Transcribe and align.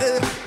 the 0.00 0.39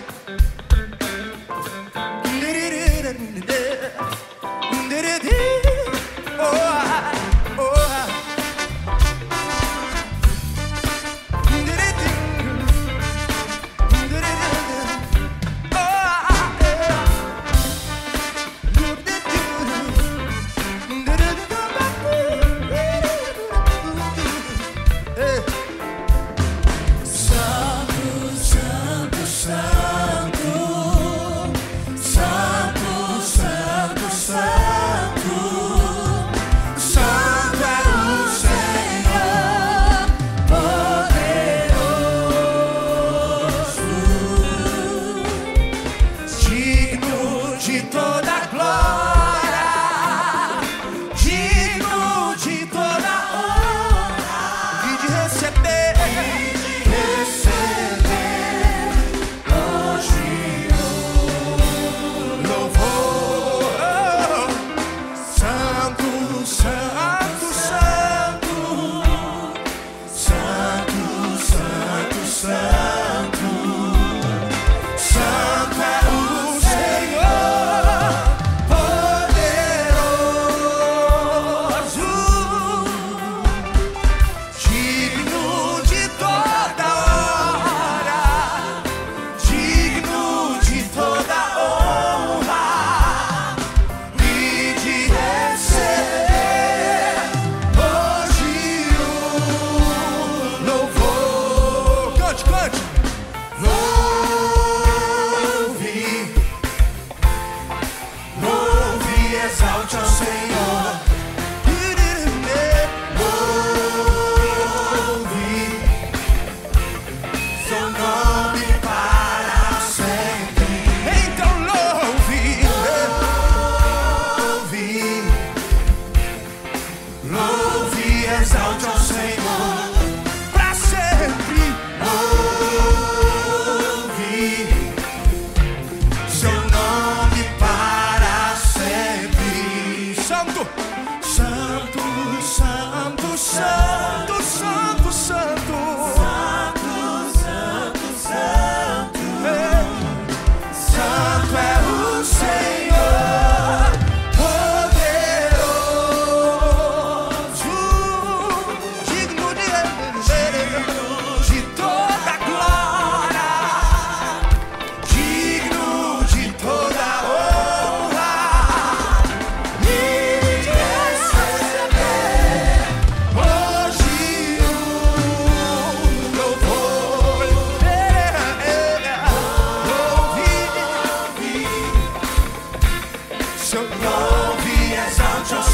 so 183.73 183.81
no 183.81 184.55
vies 184.59 185.19
out 185.19 185.72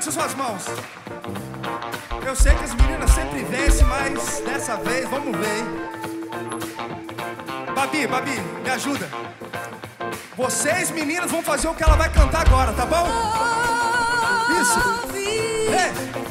Levante 0.00 0.12
suas 0.12 0.34
mãos. 0.34 0.64
Eu 2.26 2.34
sei 2.34 2.54
que 2.54 2.64
as 2.64 2.74
meninas 2.74 3.10
sempre 3.10 3.44
vencem, 3.44 3.86
mas 3.86 4.40
dessa 4.40 4.76
vez 4.76 5.06
vamos 5.10 5.36
ver, 5.36 5.58
hein? 5.58 5.66
Babi, 7.74 8.06
Babi, 8.06 8.40
me 8.62 8.70
ajuda. 8.70 9.06
Vocês, 10.34 10.90
meninas, 10.90 11.30
vão 11.30 11.42
fazer 11.42 11.68
o 11.68 11.74
que 11.74 11.82
ela 11.82 11.96
vai 11.96 12.10
cantar 12.10 12.46
agora, 12.46 12.72
tá 12.72 12.86
bom? 12.86 13.06
Isso. 14.58 14.80
Ei. 15.16 16.29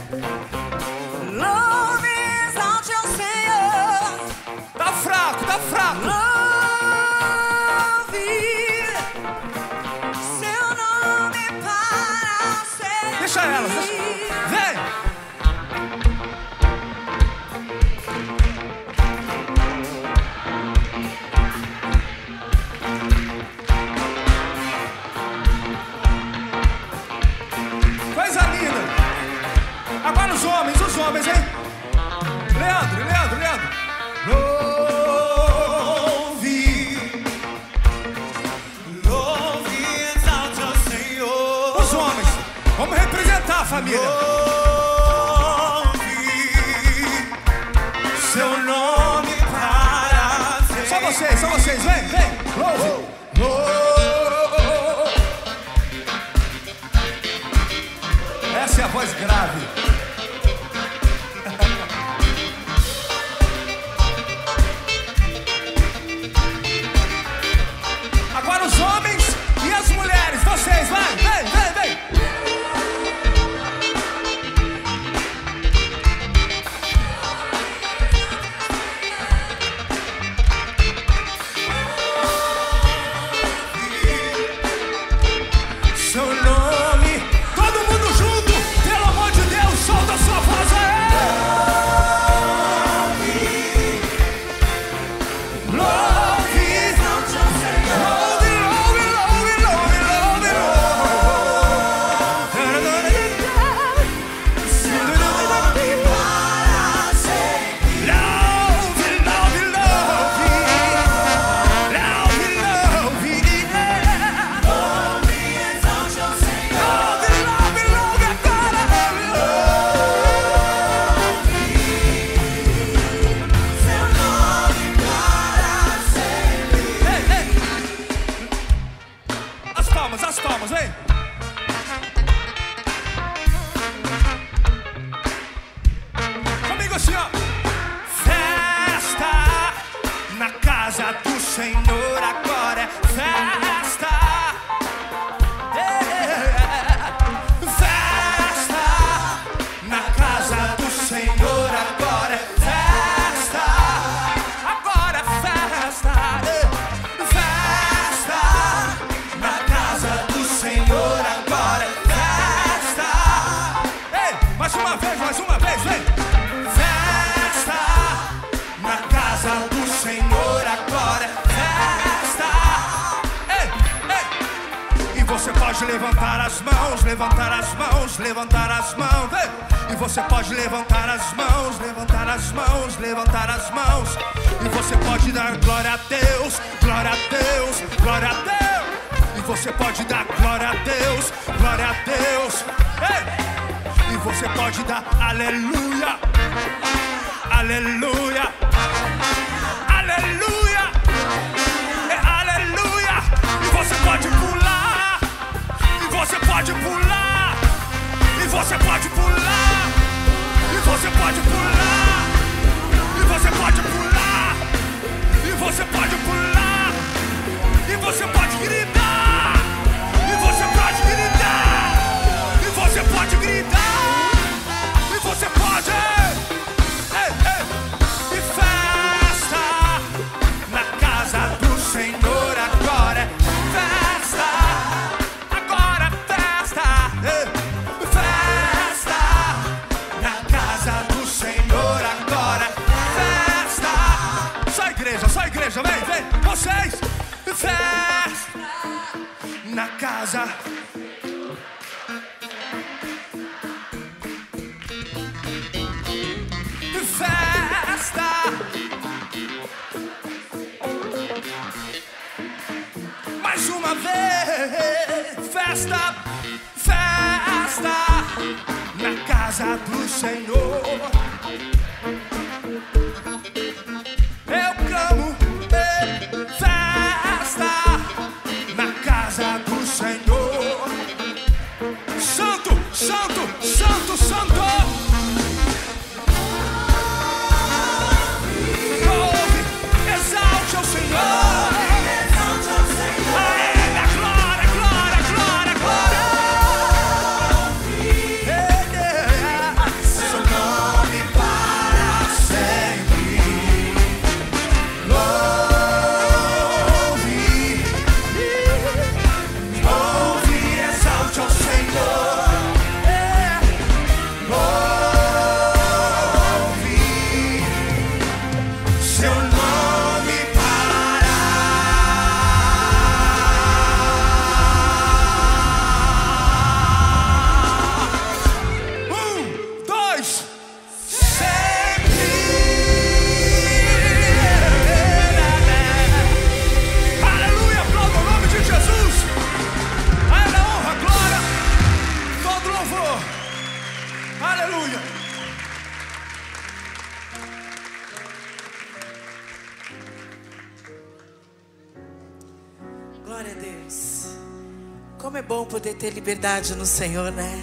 Liberdade 356.29 356.75
no 356.75 356.85
Senhor, 356.85 357.31
né? 357.31 357.59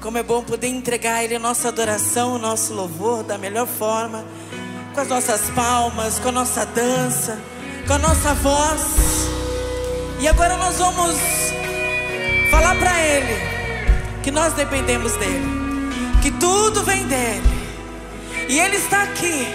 Como 0.00 0.18
é 0.18 0.22
bom 0.22 0.42
poder 0.42 0.66
entregar 0.66 1.18
a 1.18 1.24
Ele 1.24 1.36
a 1.36 1.38
nossa 1.38 1.68
adoração, 1.68 2.34
o 2.34 2.38
nosso 2.38 2.74
louvor 2.74 3.22
da 3.22 3.38
melhor 3.38 3.64
forma, 3.64 4.24
com 4.92 5.00
as 5.00 5.06
nossas 5.06 5.42
palmas, 5.50 6.18
com 6.18 6.30
a 6.30 6.32
nossa 6.32 6.66
dança, 6.66 7.38
com 7.86 7.92
a 7.92 7.98
nossa 7.98 8.34
voz. 8.34 8.82
E 10.18 10.26
agora 10.26 10.56
nós 10.56 10.78
vamos 10.78 11.14
falar 12.50 12.74
para 12.74 13.00
Ele 13.00 13.40
que 14.24 14.32
nós 14.32 14.52
dependemos 14.54 15.12
dEle, 15.12 15.46
que 16.22 16.32
tudo 16.32 16.82
vem 16.82 17.06
dEle, 17.06 17.42
e 18.48 18.58
Ele 18.58 18.78
está 18.78 19.04
aqui 19.04 19.46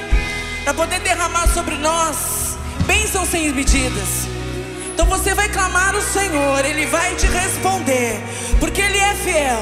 para 0.63 0.73
poder 0.73 1.01
derramar 1.01 1.53
sobre 1.53 1.75
nós 1.75 2.55
bênçãos 2.87 3.27
sem 3.27 3.51
medidas. 3.51 4.30
Então 5.01 5.17
você 5.17 5.33
vai 5.33 5.49
clamar 5.49 5.95
o 5.95 6.01
Senhor, 6.01 6.63
Ele 6.63 6.85
vai 6.85 7.15
te 7.15 7.25
responder, 7.25 8.21
porque 8.59 8.79
Ele 8.79 8.99
é 8.99 9.15
fiel. 9.15 9.59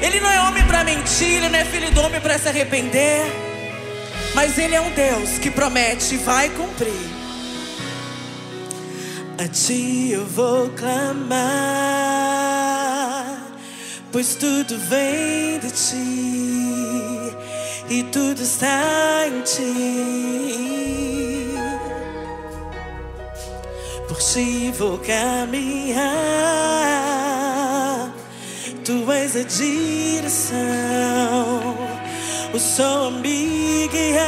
Ele 0.00 0.20
não 0.20 0.30
é 0.30 0.40
homem 0.42 0.64
para 0.64 0.84
mentir, 0.84 1.38
Ele 1.38 1.48
não 1.48 1.58
é 1.58 1.64
filho 1.64 1.90
do 1.90 2.00
homem 2.02 2.20
para 2.20 2.38
se 2.38 2.48
arrepender, 2.48 3.24
mas 4.32 4.56
Ele 4.56 4.76
é 4.76 4.80
um 4.80 4.92
Deus 4.92 5.38
que 5.40 5.50
promete 5.50 6.14
e 6.14 6.18
vai 6.18 6.50
cumprir. 6.50 6.92
A 9.44 9.48
Ti 9.48 10.12
eu 10.12 10.24
vou 10.24 10.68
clamar, 10.68 11.34
pois 14.12 14.36
tudo 14.36 14.78
vem 14.88 15.58
de 15.58 15.72
Ti 15.72 17.36
e 17.90 18.04
tudo 18.12 18.40
está 18.40 19.26
em 19.26 19.40
Ti. 19.40 20.65
Vou 24.36 24.98
caminhar, 24.98 26.04
Tu 28.84 29.10
és 29.10 29.34
a 29.34 29.42
direção, 29.44 30.54
o 32.52 32.58
Sol 32.58 33.12
me 33.12 33.88
guiar. 33.88 34.26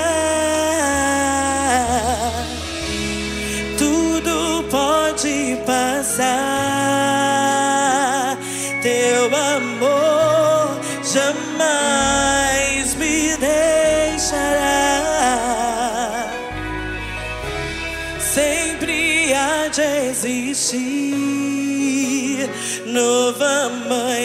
Tudo 3.76 4.64
pode 4.70 5.58
passar, 5.66 6.77
see 20.68 22.46
November. 22.84 24.17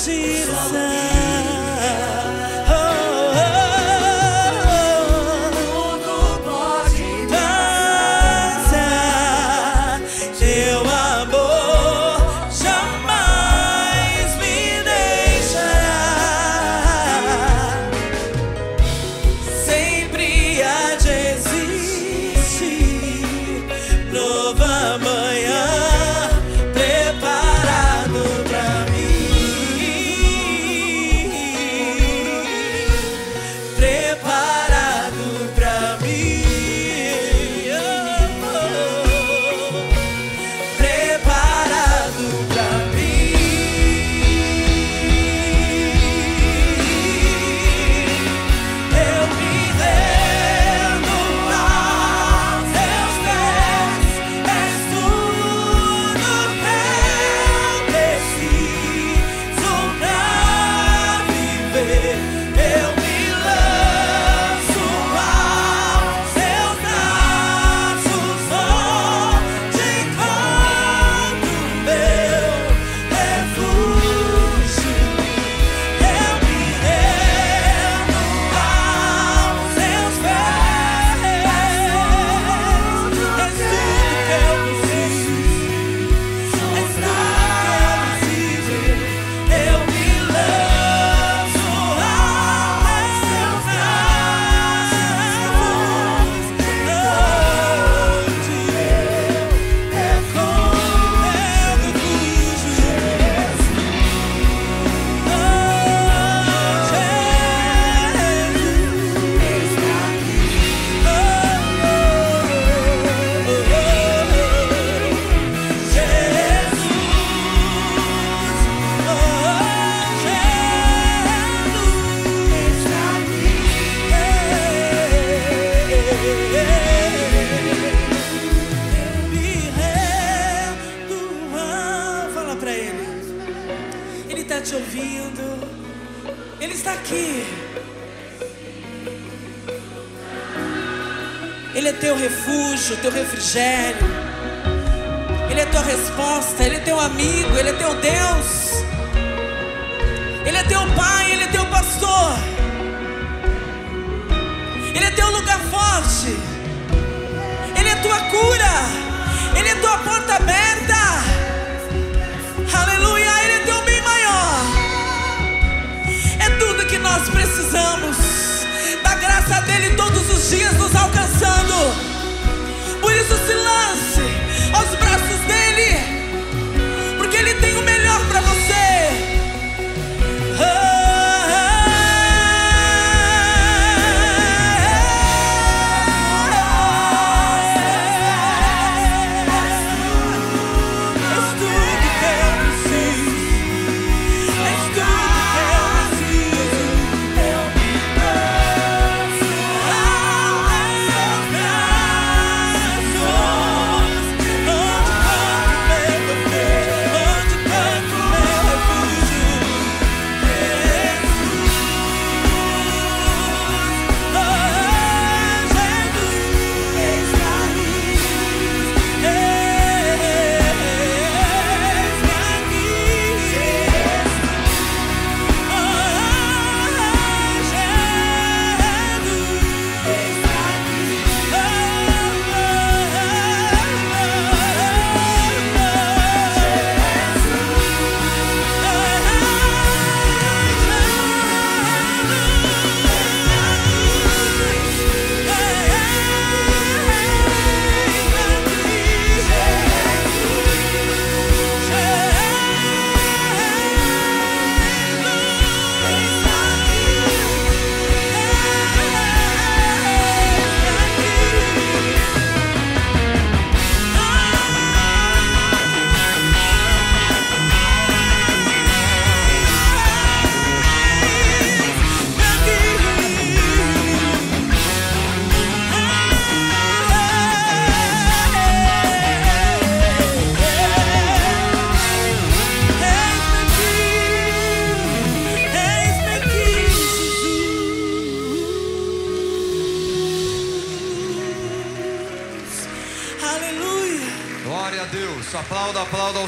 Nossa 0.00 0.10
direção. 0.12 1.29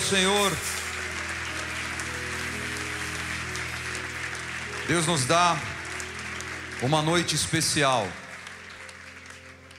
Senhor. 0.03 0.53
Deus 4.87 5.07
nos 5.07 5.25
dá 5.25 5.57
uma 6.83 7.01
noite 7.01 7.35
especial 7.35 8.07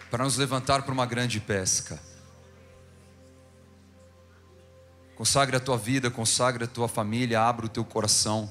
para 0.09 0.23
nos 0.23 0.37
levantar 0.37 0.83
para 0.83 0.93
uma 0.93 1.05
grande 1.05 1.39
pesca. 1.39 1.99
Consagre 5.15 5.55
a 5.57 5.59
tua 5.59 5.77
vida, 5.77 6.09
consagre 6.09 6.63
a 6.63 6.67
tua 6.67 6.87
família, 6.87 7.41
abra 7.41 7.65
o 7.65 7.69
teu 7.69 7.83
coração 7.83 8.49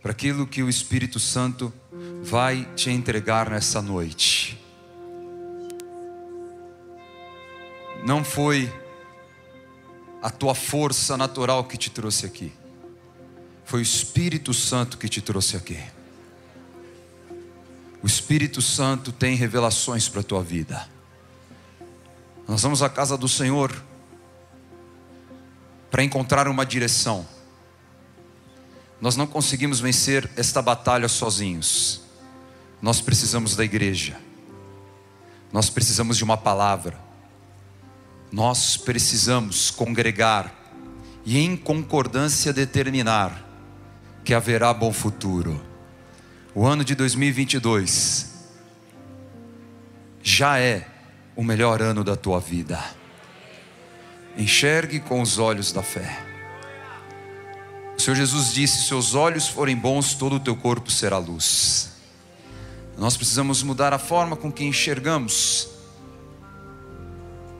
para 0.00 0.12
aquilo 0.12 0.46
que 0.46 0.62
o 0.62 0.68
Espírito 0.68 1.18
Santo 1.18 1.72
vai 2.22 2.64
te 2.74 2.90
entregar 2.90 3.50
nessa 3.50 3.82
noite. 3.82 4.58
Não 8.06 8.24
foi 8.24 8.72
a 10.22 10.30
tua 10.30 10.54
força 10.54 11.16
natural 11.16 11.64
que 11.64 11.76
te 11.76 11.90
trouxe 11.90 12.26
aqui. 12.26 12.52
Foi 13.64 13.80
o 13.80 13.82
Espírito 13.82 14.52
Santo 14.52 14.98
que 14.98 15.08
te 15.08 15.20
trouxe 15.20 15.56
aqui. 15.56 15.78
O 18.02 18.06
Espírito 18.06 18.60
Santo 18.60 19.12
tem 19.12 19.34
revelações 19.36 20.08
para 20.08 20.20
a 20.20 20.24
tua 20.24 20.42
vida. 20.42 20.88
Nós 22.48 22.62
vamos 22.62 22.82
à 22.82 22.88
casa 22.88 23.16
do 23.16 23.28
Senhor 23.28 23.84
para 25.90 26.02
encontrar 26.02 26.48
uma 26.48 26.64
direção. 26.64 27.26
Nós 29.00 29.16
não 29.16 29.26
conseguimos 29.26 29.80
vencer 29.80 30.30
esta 30.36 30.60
batalha 30.60 31.08
sozinhos. 31.08 32.02
Nós 32.82 33.00
precisamos 33.00 33.54
da 33.54 33.64
igreja. 33.64 34.18
Nós 35.52 35.70
precisamos 35.70 36.16
de 36.16 36.24
uma 36.24 36.36
palavra. 36.36 36.98
Nós 38.32 38.76
precisamos 38.76 39.70
congregar 39.70 40.54
e 41.24 41.38
em 41.38 41.56
concordância 41.56 42.52
determinar 42.52 43.44
que 44.24 44.32
haverá 44.32 44.72
bom 44.72 44.92
futuro. 44.92 45.60
O 46.54 46.66
ano 46.66 46.84
de 46.84 46.94
2022 46.94 48.30
já 50.22 50.58
é 50.58 50.86
o 51.34 51.42
melhor 51.42 51.82
ano 51.82 52.04
da 52.04 52.14
tua 52.14 52.38
vida. 52.38 52.78
Enxergue 54.36 55.00
com 55.00 55.20
os 55.20 55.38
olhos 55.38 55.72
da 55.72 55.82
fé. 55.82 56.24
O 57.96 58.00
Senhor 58.00 58.16
Jesus 58.16 58.52
disse: 58.52 58.86
Seus 58.86 59.14
olhos 59.14 59.48
forem 59.48 59.76
bons, 59.76 60.14
todo 60.14 60.36
o 60.36 60.40
teu 60.40 60.54
corpo 60.56 60.90
será 60.90 61.18
luz. 61.18 61.90
Nós 62.96 63.16
precisamos 63.16 63.62
mudar 63.62 63.92
a 63.92 63.98
forma 63.98 64.36
com 64.36 64.52
que 64.52 64.64
enxergamos 64.64 65.68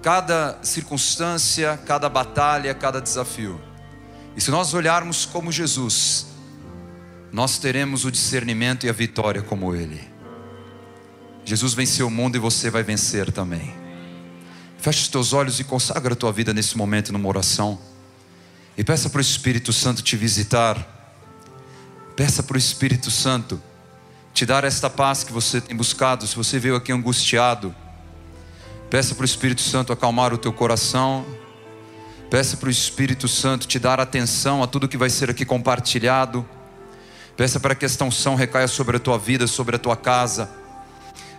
cada 0.03 0.59
circunstância, 0.63 1.79
cada 1.87 2.09
batalha, 2.09 2.75
cada 2.75 3.01
desafio. 3.01 3.61
E 4.37 4.41
se 4.41 4.51
nós 4.51 4.73
olharmos 4.73 5.27
como 5.27 5.53
Jesus, 5.53 6.27
nós 7.33 7.59
teremos 7.59 8.05
o 8.05 8.11
discernimento 8.11 8.87
e 8.87 8.89
a 8.89 8.93
vitória 8.93 9.43
como 9.43 9.75
Ele. 9.75 10.09
Jesus 11.45 11.75
venceu 11.75 12.07
o 12.07 12.11
mundo 12.11 12.37
e 12.37 12.39
você 12.39 12.71
vai 12.71 12.83
vencer 12.83 13.31
também. 13.33 13.75
Feche 14.79 15.03
os 15.03 15.09
teus 15.09 15.33
olhos 15.33 15.61
e 15.61 15.65
consagra 15.65 16.15
a 16.15 16.17
tua 16.17 16.33
vida 16.33 16.55
nesse 16.55 16.77
momento 16.77 17.13
numa 17.13 17.29
oração. 17.29 17.79
E 18.77 18.85
peça 18.85 19.11
para 19.11 19.19
o 19.19 19.21
Espírito 19.21 19.73
Santo 19.73 20.03
te 20.03 20.17
visitar. 20.17 20.99
Peça 22.17 22.43
para 22.43 22.55
o 22.55 22.59
Espírito 22.59 23.11
Santo 23.11 23.61
te 24.33 24.47
dar 24.47 24.65
esta 24.65 24.89
paz 24.89 25.23
que 25.23 25.33
você 25.33 25.61
tem 25.61 25.77
buscado. 25.77 26.27
Se 26.27 26.37
você 26.37 26.59
veio 26.59 26.77
aqui 26.77 26.93
angustiado, 26.93 27.75
peça 28.91 29.15
para 29.15 29.23
o 29.23 29.25
Espírito 29.25 29.61
Santo 29.61 29.93
acalmar 29.93 30.35
o 30.35 30.39
teu 30.39 30.53
coração. 30.53 31.25
Peça 32.29 32.57
para 32.57 32.67
o 32.67 32.71
Espírito 32.71 33.29
Santo 33.29 33.69
te 33.69 33.79
dar 33.79 34.01
atenção 34.01 34.65
a 34.65 34.67
tudo 34.67 34.89
que 34.89 34.97
vai 34.97 35.09
ser 35.09 35.31
aqui 35.31 35.45
compartilhado. 35.45 36.47
Peça 37.37 37.61
para 37.61 37.75
que 37.77 37.85
esta 37.85 38.05
unção 38.05 38.35
recaia 38.35 38.67
sobre 38.67 38.97
a 38.97 39.01
tua 39.01 39.17
vida, 39.17 39.47
sobre 39.47 39.77
a 39.77 39.79
tua 39.79 39.97
casa. 39.97 40.51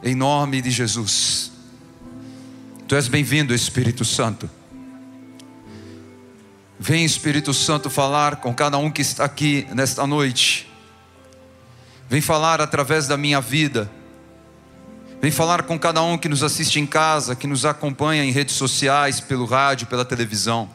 Em 0.02 0.16
nome 0.16 0.62
de 0.62 0.72
Jesus. 0.72 1.52
Tu 2.88 2.96
és 2.96 3.10
bem-vindo, 3.10 3.54
Espírito 3.54 4.06
Santo. 4.06 4.50
Vem, 6.80 7.04
Espírito 7.04 7.54
Santo, 7.54 7.90
falar 7.90 8.38
com 8.38 8.54
cada 8.54 8.78
um 8.78 8.90
que 8.90 9.02
está 9.02 9.26
aqui 9.26 9.68
nesta 9.74 10.08
noite. 10.08 10.72
Vem 12.10 12.22
falar 12.22 12.62
através 12.62 13.08
da 13.08 13.18
minha 13.18 13.40
vida. 13.42 13.92
Vem 15.22 15.30
falar 15.30 15.62
com 15.62 15.78
cada 15.78 16.02
um 16.02 16.18
que 16.18 16.28
nos 16.28 16.42
assiste 16.42 16.80
em 16.80 16.86
casa, 16.88 17.36
que 17.36 17.46
nos 17.46 17.64
acompanha 17.64 18.24
em 18.24 18.32
redes 18.32 18.56
sociais, 18.56 19.20
pelo 19.20 19.46
rádio, 19.46 19.86
pela 19.86 20.04
televisão. 20.04 20.68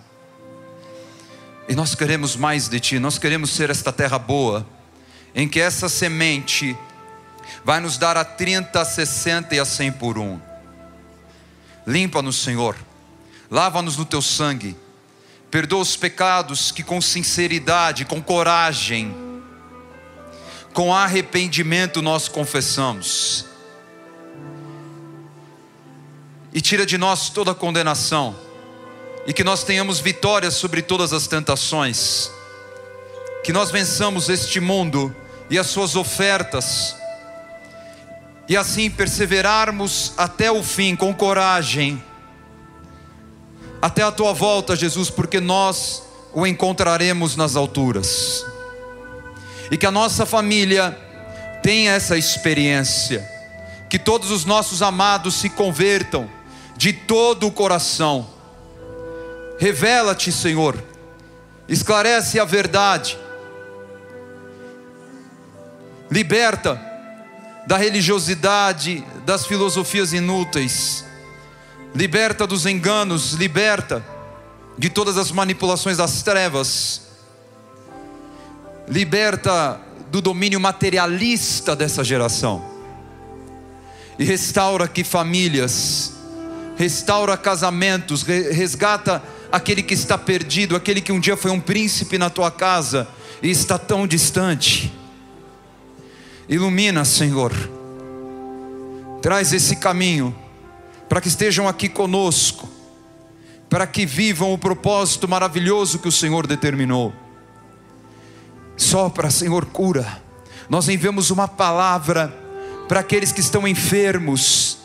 E 1.69 1.75
nós 1.75 1.97
queremos 1.97 2.37
mais 2.37 2.69
de 2.69 2.79
Ti, 2.79 3.01
nós 3.01 3.19
queremos 3.19 3.51
ser 3.51 3.71
esta 3.71 3.93
terra 3.93 4.21
boa, 4.21 4.65
em 5.35 5.49
que 5.49 5.59
essa 5.59 5.89
semente 5.89 6.79
vai 7.65 7.81
nos 7.81 7.99
dar 7.99 8.17
a 8.17 8.25
30, 8.25 8.81
a 8.81 8.85
60 8.85 9.57
e 9.57 9.59
a 9.59 9.65
100 9.65 9.93
por 9.93 10.17
um. 10.17 10.39
Limpa-nos, 11.85 12.37
Senhor, 12.37 12.77
lava-nos 13.51 13.97
no 13.97 14.05
Teu 14.05 14.23
sangue, 14.23 14.77
perdoa 15.51 15.81
os 15.81 15.97
pecados 15.97 16.71
que 16.71 16.85
com 16.85 17.01
sinceridade, 17.01 18.05
com 18.05 18.23
coragem, 18.23 19.13
com 20.73 20.95
arrependimento 20.95 22.01
nós 22.01 22.29
confessamos. 22.29 23.46
E 26.57 26.61
tira 26.63 26.87
de 26.87 26.97
nós 26.97 27.29
toda 27.29 27.55
condenação, 27.55 28.35
e 29.27 29.33
que 29.35 29.45
nós 29.45 29.63
tenhamos 29.63 30.01
vitória 30.01 30.51
sobre 30.51 30.81
todas 30.81 31.13
as 31.13 31.27
tentações, 31.27 32.31
que 33.45 33.53
nós 33.53 33.71
vençamos 33.71 34.31
este 34.31 34.59
mundo 34.59 35.15
e 35.51 35.59
as 35.59 35.67
suas 35.67 35.95
ofertas, 35.95 36.97
e 38.49 38.57
assim 38.57 38.89
perseverarmos 38.89 40.15
até 40.17 40.51
o 40.51 40.63
fim 40.63 40.97
com 40.97 41.13
coragem, 41.15 42.03
até 43.83 44.03
a 44.03 44.11
tua 44.11 44.33
volta, 44.33 44.75
Jesus, 44.75 45.11
porque 45.11 45.41
nós 45.41 46.05
o 46.33 46.47
encontraremos 46.47 47.37
nas 47.37 47.55
alturas, 47.55 48.47
e 49.71 49.77
que 49.77 49.85
a 49.85 49.91
nossa 49.91 50.25
família 50.25 50.99
tenha 51.63 51.93
essa 51.93 52.17
experiência, 52.17 53.31
que 53.91 53.99
todos 53.99 54.31
os 54.31 54.47
nossos 54.47 54.81
amados 54.81 55.35
se 55.35 55.51
convertam 55.51 56.35
de 56.77 56.93
todo 56.93 57.47
o 57.47 57.53
coração. 57.53 58.29
Revela-te, 59.59 60.31
Senhor, 60.31 60.83
esclarece 61.69 62.39
a 62.39 62.45
verdade, 62.45 63.19
liberta 66.11 66.81
da 67.67 67.77
religiosidade, 67.77 69.05
das 69.25 69.47
filosofias 69.47 70.13
inúteis, 70.13 71.05
liberta 71.95 72.47
dos 72.47 72.67
enganos, 72.67 73.33
liberta 73.33 74.05
de 74.79 74.91
todas 74.91 75.17
as 75.17 75.33
manipulações 75.33 75.97
das 75.97 76.23
trevas, 76.23 77.03
liberta 78.87 79.81
do 80.11 80.21
domínio 80.21 80.61
materialista 80.61 81.75
dessa 81.75 82.05
geração. 82.05 82.65
E 84.19 84.25
restaura 84.25 84.85
aqui 84.85 85.03
famílias 85.03 86.16
restaura 86.77 87.37
casamentos, 87.37 88.23
resgata 88.23 89.23
aquele 89.51 89.83
que 89.83 89.95
está 89.95 90.19
perdido, 90.19 90.77
aquele 90.77 91.01
que 91.01 91.13
um 91.13 91.19
dia 91.19 91.37
foi 91.37 91.51
um 91.51 91.61
príncipe 91.61 92.19
na 92.19 92.31
tua 92.31 92.51
casa 92.51 93.09
e 93.43 93.51
está 93.51 93.79
tão 93.79 94.07
distante. 94.07 94.93
Ilumina, 96.49 97.05
Senhor, 97.05 97.53
traz 99.21 99.53
esse 99.53 99.77
caminho 99.77 100.35
para 101.09 101.21
que 101.21 101.29
estejam 101.29 101.67
aqui 101.67 101.89
conosco, 101.89 102.69
para 103.69 103.87
que 103.87 104.07
vivam 104.07 104.53
o 104.53 104.59
propósito 104.59 105.27
maravilhoso 105.27 105.99
que 105.99 106.09
o 106.09 106.13
Senhor 106.13 106.47
determinou. 106.47 107.13
Sopra, 108.77 109.31
Senhor, 109.31 109.65
cura. 109.67 110.23
Nós 110.69 110.89
enviamos 110.89 111.31
uma 111.31 111.49
palavra 111.49 112.37
para 112.87 113.01
aqueles 113.01 113.33
que 113.33 113.41
estão 113.41 113.67
enfermos, 113.67 114.79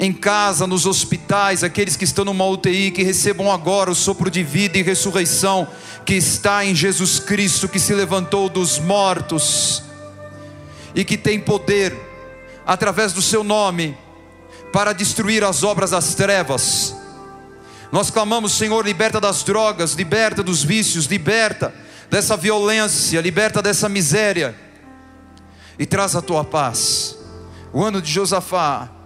em 0.00 0.14
casa, 0.14 0.66
nos 0.66 0.86
hospitais, 0.86 1.62
aqueles 1.62 1.94
que 1.94 2.04
estão 2.04 2.24
numa 2.24 2.46
UTI, 2.46 2.90
que 2.90 3.02
recebam 3.02 3.52
agora 3.52 3.90
o 3.90 3.94
sopro 3.94 4.30
de 4.30 4.42
vida 4.42 4.78
e 4.78 4.82
ressurreição 4.82 5.68
que 6.06 6.14
está 6.14 6.64
em 6.64 6.74
Jesus 6.74 7.18
Cristo, 7.18 7.68
que 7.68 7.78
se 7.78 7.92
levantou 7.92 8.48
dos 8.48 8.78
mortos 8.78 9.82
e 10.94 11.04
que 11.04 11.18
tem 11.18 11.38
poder, 11.38 11.94
através 12.66 13.12
do 13.12 13.20
seu 13.20 13.44
nome, 13.44 13.94
para 14.72 14.94
destruir 14.94 15.44
as 15.44 15.62
obras 15.62 15.90
das 15.90 16.14
trevas. 16.14 16.96
Nós 17.92 18.10
clamamos, 18.10 18.52
Senhor, 18.52 18.82
liberta 18.82 19.20
das 19.20 19.42
drogas, 19.42 19.92
liberta 19.92 20.42
dos 20.42 20.64
vícios, 20.64 21.04
liberta 21.04 21.74
dessa 22.08 22.38
violência, 22.38 23.20
liberta 23.20 23.60
dessa 23.60 23.86
miséria 23.86 24.56
e 25.78 25.84
traz 25.84 26.16
a 26.16 26.22
tua 26.22 26.42
paz. 26.42 27.18
O 27.70 27.84
ano 27.84 28.00
de 28.00 28.10
Josafá 28.10 28.99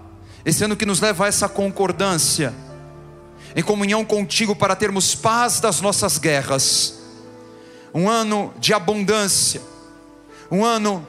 esse 0.45 0.65
ano 0.65 0.77
que 0.77 0.85
nos 0.85 1.01
leva 1.01 1.25
a 1.25 1.29
essa 1.29 1.49
concordância, 1.49 2.55
em 3.57 3.63
comunhão 3.63 4.05
contigo 4.05 4.55
para 4.55 4.77
termos 4.77 5.15
paz 5.15 5.61
das 5.61 5.81
nossas 5.81 6.19
guerras, 6.19 7.01
um 7.95 8.09
ano 8.09 8.53
de 8.59 8.75
abundância, 8.75 9.63
um 10.51 10.65
ano 10.65 11.07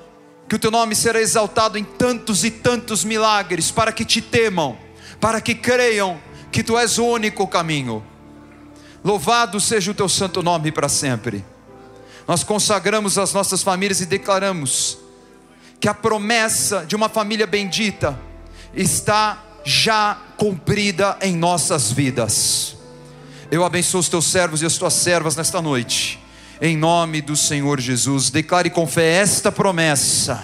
que 0.48 0.56
o 0.56 0.60
teu 0.60 0.72
nome 0.72 0.96
será 0.96 1.20
exaltado 1.20 1.78
em 1.78 1.84
tantos 1.84 2.44
e 2.44 2.52
tantos 2.52 3.04
milagres, 3.04 3.72
para 3.72 3.92
que 3.92 4.06
te 4.06 4.22
temam, 4.22 4.78
para 5.20 5.42
que 5.42 5.56
creiam 5.56 6.20
que 6.52 6.64
tu 6.64 6.78
és 6.78 6.98
o 6.98 7.06
único 7.06 7.48
caminho. 7.48 8.04
Louvado 9.04 9.60
seja 9.60 9.92
o 9.92 9.96
teu 9.96 10.08
santo 10.08 10.42
nome 10.42 10.72
para 10.72 10.88
sempre. 10.88 11.44
Nós 12.28 12.44
consagramos 12.44 13.18
as 13.18 13.34
nossas 13.34 13.62
famílias 13.62 14.02
e 14.02 14.06
declaramos 14.06 14.98
que 15.80 15.88
a 15.88 15.94
promessa 15.94 16.86
de 16.86 16.96
uma 16.96 17.10
família 17.10 17.46
bendita 17.46 18.20
está 18.76 19.44
já 19.64 20.18
cumprida 20.38 21.18
em 21.22 21.36
nossas 21.36 21.92
vidas. 21.92 22.76
Eu 23.50 23.64
abençoo 23.64 24.00
os 24.00 24.10
teus 24.10 24.26
servos 24.26 24.62
e 24.62 24.66
as 24.66 24.78
tuas 24.78 24.94
servas 24.94 25.36
nesta 25.36 25.62
noite, 25.62 26.20
em 26.62 26.76
nome 26.76 27.22
do 27.22 27.36
Senhor 27.36 27.80
Jesus. 27.80 28.30
Declare 28.30 28.70
com 28.70 28.86
fé 28.86 29.14
esta 29.14 29.52
promessa 29.52 30.44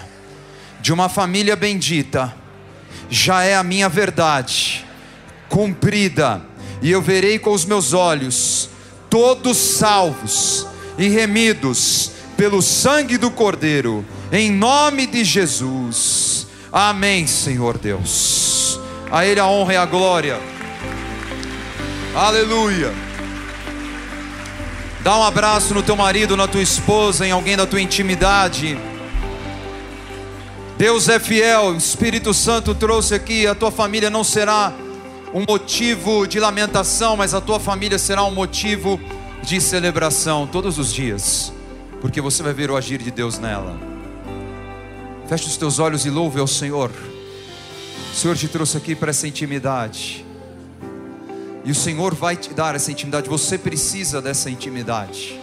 de 0.80 0.92
uma 0.92 1.08
família 1.08 1.54
bendita, 1.54 2.34
já 3.08 3.44
é 3.44 3.54
a 3.54 3.62
minha 3.62 3.88
verdade, 3.88 4.84
cumprida, 5.48 6.42
e 6.80 6.90
eu 6.90 7.00
verei 7.00 7.38
com 7.38 7.52
os 7.52 7.64
meus 7.64 7.92
olhos, 7.92 8.68
todos 9.08 9.56
salvos 9.56 10.66
e 10.98 11.08
remidos 11.08 12.10
pelo 12.36 12.60
sangue 12.60 13.16
do 13.16 13.30
Cordeiro, 13.30 14.04
em 14.32 14.50
nome 14.50 15.06
de 15.06 15.22
Jesus. 15.22 16.21
Amém, 16.72 17.26
Senhor 17.26 17.76
Deus. 17.76 18.80
A 19.10 19.26
Ele 19.26 19.38
a 19.38 19.46
honra 19.46 19.74
e 19.74 19.76
a 19.76 19.84
glória. 19.84 20.40
Aleluia. 22.14 22.90
Dá 25.00 25.18
um 25.18 25.22
abraço 25.22 25.74
no 25.74 25.82
teu 25.82 25.94
marido, 25.94 26.34
na 26.34 26.48
tua 26.48 26.62
esposa, 26.62 27.26
em 27.26 27.30
alguém 27.30 27.58
da 27.58 27.66
tua 27.66 27.80
intimidade. 27.80 28.78
Deus 30.78 31.10
é 31.10 31.18
fiel, 31.20 31.66
o 31.66 31.76
Espírito 31.76 32.32
Santo 32.32 32.74
trouxe 32.74 33.14
aqui, 33.14 33.46
a 33.46 33.54
tua 33.54 33.70
família 33.70 34.08
não 34.08 34.24
será 34.24 34.72
um 35.34 35.44
motivo 35.46 36.26
de 36.26 36.40
lamentação, 36.40 37.18
mas 37.18 37.34
a 37.34 37.40
tua 37.40 37.60
família 37.60 37.98
será 37.98 38.24
um 38.24 38.32
motivo 38.32 38.98
de 39.42 39.60
celebração 39.60 40.46
todos 40.46 40.78
os 40.78 40.90
dias, 40.90 41.52
porque 42.00 42.20
você 42.20 42.42
vai 42.42 42.54
ver 42.54 42.70
o 42.70 42.76
agir 42.76 42.98
de 43.02 43.10
Deus 43.10 43.38
nela. 43.38 43.91
Feche 45.32 45.46
os 45.46 45.56
teus 45.56 45.78
olhos 45.78 46.04
e 46.04 46.10
louve 46.10 46.38
ao 46.38 46.46
Senhor. 46.46 46.90
O 46.90 48.14
Senhor 48.14 48.36
te 48.36 48.48
trouxe 48.48 48.76
aqui 48.76 48.94
para 48.94 49.08
essa 49.08 49.26
intimidade. 49.26 50.26
E 51.64 51.70
o 51.70 51.74
Senhor 51.74 52.14
vai 52.14 52.36
te 52.36 52.52
dar 52.52 52.74
essa 52.74 52.92
intimidade. 52.92 53.30
Você 53.30 53.56
precisa 53.56 54.20
dessa 54.20 54.50
intimidade. 54.50 55.40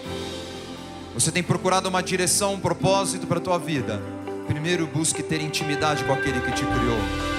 Você 1.16 1.32
tem 1.32 1.42
procurado 1.42 1.90
uma 1.90 2.04
direção, 2.04 2.54
um 2.54 2.60
propósito 2.60 3.26
para 3.26 3.40
a 3.40 3.42
tua 3.42 3.58
vida. 3.58 4.00
Primeiro 4.46 4.86
busque 4.86 5.24
ter 5.24 5.42
intimidade 5.42 6.04
com 6.04 6.14
aquele 6.14 6.40
que 6.40 6.52
te 6.52 6.64
criou. 6.64 7.39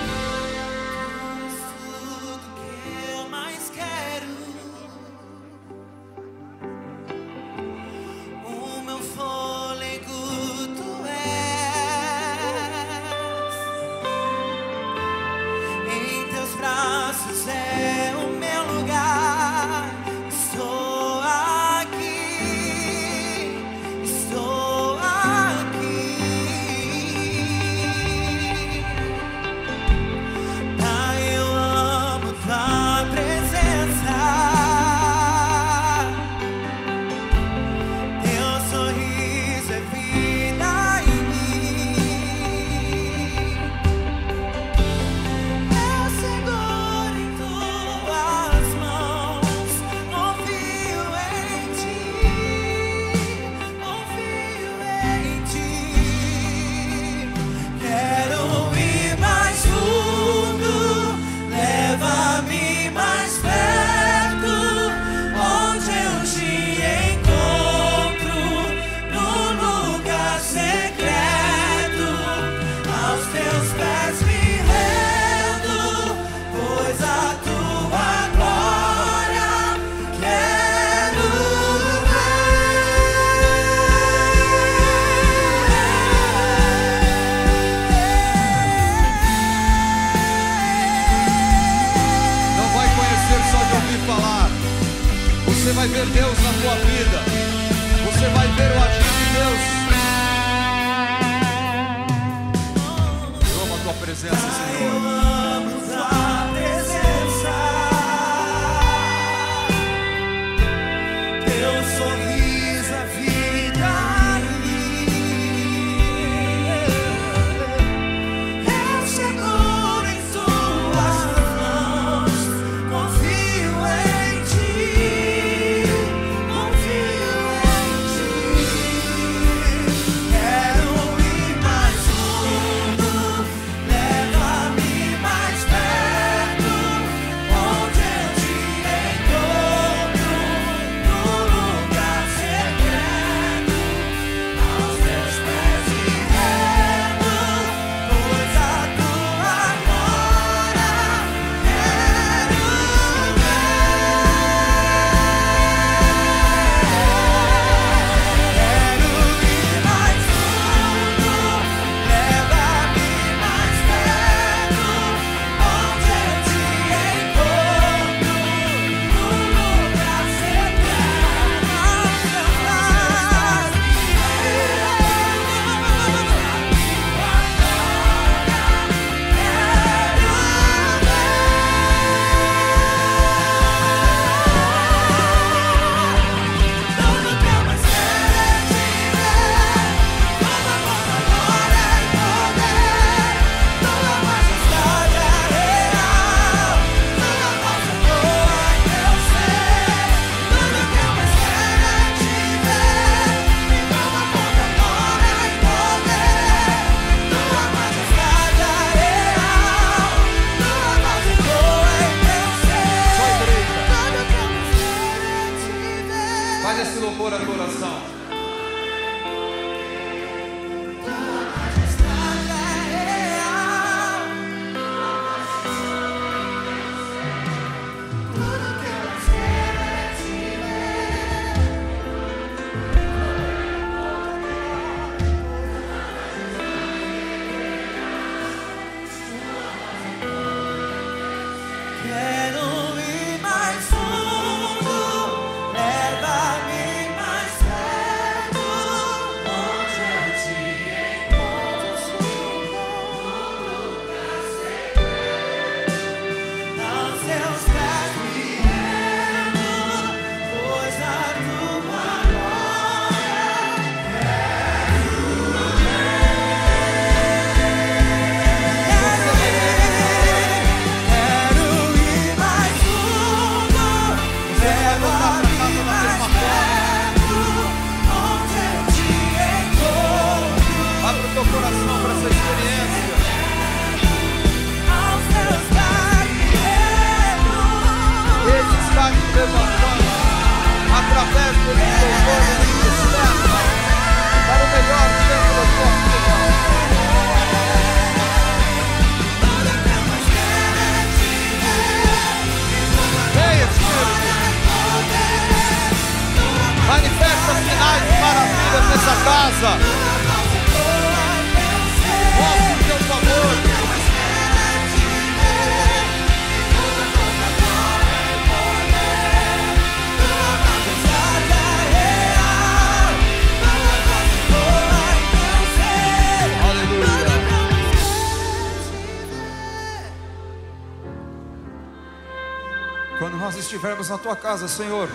Nós 333.50 333.58
estivermos 333.58 334.08
na 334.08 334.16
tua 334.16 334.36
casa, 334.36 334.68
Senhor, 334.68 335.10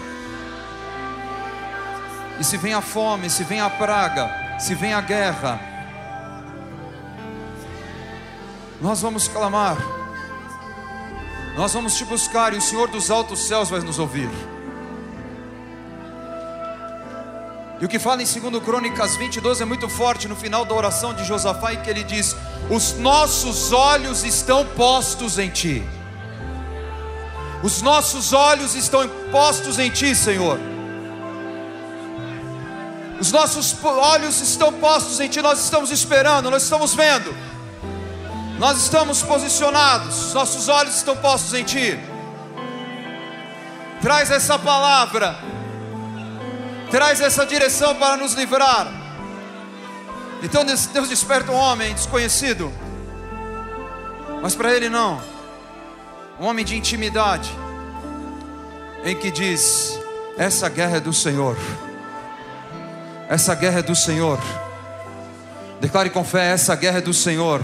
e 2.38 2.44
se 2.44 2.58
vem 2.58 2.74
a 2.74 2.82
fome, 2.82 3.30
se 3.30 3.46
vem 3.46 3.62
a 3.62 3.70
praga, 3.70 4.30
se 4.60 4.76
vem 4.76 4.94
a 4.94 5.00
guerra, 5.00 5.58
nós 8.82 9.02
vamos 9.02 9.30
clamar, 9.30 9.78
nós 11.56 11.74
vamos 11.74 11.96
te 11.96 12.04
buscar 12.04 12.54
e 12.54 12.58
o 12.58 12.62
Senhor 12.62 12.90
dos 12.90 13.10
altos 13.10 13.48
céus 13.48 13.70
vai 13.70 13.80
nos 13.80 14.00
ouvir. 14.00 14.30
E 17.80 17.86
o 17.86 17.88
que 17.88 18.00
fala 18.00 18.22
em 18.22 18.26
2 18.26 18.62
Crônicas 18.66 19.16
22 19.16 19.62
é 19.62 19.66
muito 19.66 19.88
forte 19.88 20.28
no 20.28 20.36
final 20.36 20.66
da 20.66 20.76
oração 20.76 21.14
de 21.14 21.24
Josafá, 21.24 21.74
em 21.74 21.82
que 21.82 21.90
ele 21.90 22.04
diz: 22.04 22.36
Os 22.70 22.98
nossos 22.98 23.72
olhos 23.72 24.26
estão 24.26 24.66
postos 24.66 25.40
em 25.40 25.50
ti. 25.50 25.88
Os 27.66 27.82
nossos 27.82 28.32
olhos 28.32 28.76
estão 28.76 29.10
postos 29.32 29.80
em 29.80 29.90
ti, 29.90 30.14
Senhor. 30.14 30.60
Os 33.20 33.32
nossos 33.32 33.76
olhos 33.84 34.40
estão 34.40 34.72
postos 34.72 35.20
em 35.20 35.28
ti, 35.28 35.42
nós 35.42 35.64
estamos 35.64 35.90
esperando, 35.90 36.52
nós 36.52 36.62
estamos 36.62 36.94
vendo. 36.94 37.36
Nós 38.60 38.78
estamos 38.78 39.24
posicionados, 39.24 40.32
nossos 40.36 40.70
olhos 40.70 40.96
estão 40.96 41.18
postos 41.18 41.56
em 41.56 41.64
ti. 41.64 42.00
Traz 44.00 44.30
essa 44.30 44.60
palavra, 44.60 45.36
traz 46.92 47.20
essa 47.20 47.48
direção 47.48 47.96
para 47.96 48.16
nos 48.16 48.34
livrar. 48.34 48.86
Então 50.44 50.64
Deus 50.64 51.10
desperta 51.10 51.52
um 51.52 51.56
homem 51.56 51.96
desconhecido, 51.96 52.72
mas 54.44 54.54
para 54.54 54.72
ele 54.72 54.88
não, 54.88 55.20
um 56.40 56.46
homem 56.46 56.66
de 56.66 56.76
intimidade, 56.76 57.52
em 59.04 59.16
que 59.16 59.32
diz: 59.32 60.00
Essa 60.38 60.68
guerra 60.70 60.98
é 60.98 61.00
do 61.00 61.14
Senhor. 61.14 61.58
Essa 63.30 63.56
guerra 63.56 63.80
é 63.80 63.84
do 63.84 63.96
Senhor. 63.96 64.40
Declare 65.80 66.10
com 66.10 66.24
fé: 66.24 66.52
essa 66.52 66.76
guerra 66.76 67.00
é 67.00 67.02
do 67.02 67.14
Senhor. 67.14 67.62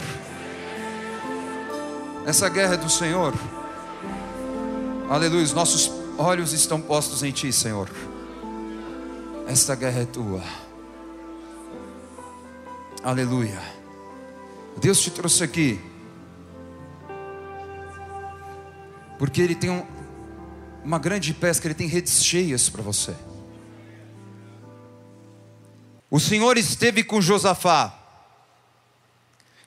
Essa 2.25 2.49
guerra 2.49 2.75
é 2.75 2.77
do 2.77 2.89
Senhor. 2.89 3.33
Aleluia. 5.09 5.43
Os 5.43 5.53
nossos 5.53 5.91
olhos 6.17 6.53
estão 6.53 6.79
postos 6.79 7.23
em 7.23 7.31
Ti, 7.31 7.51
Senhor. 7.51 7.89
Esta 9.47 9.75
guerra 9.75 10.01
é 10.01 10.05
tua. 10.05 10.41
Aleluia. 13.03 13.59
Deus 14.77 14.99
te 15.01 15.11
trouxe 15.11 15.43
aqui. 15.43 15.90
Porque 19.21 19.39
Ele 19.39 19.53
tem 19.53 19.69
um, 19.69 19.85
uma 20.83 20.97
grande 20.97 21.31
pesca, 21.31 21.67
Ele 21.67 21.75
tem 21.75 21.85
redes 21.85 22.25
cheias 22.25 22.69
para 22.69 22.81
você. 22.81 23.13
O 26.09 26.19
Senhor 26.19 26.57
esteve 26.57 27.03
com 27.03 27.21
Josafá, 27.21 27.95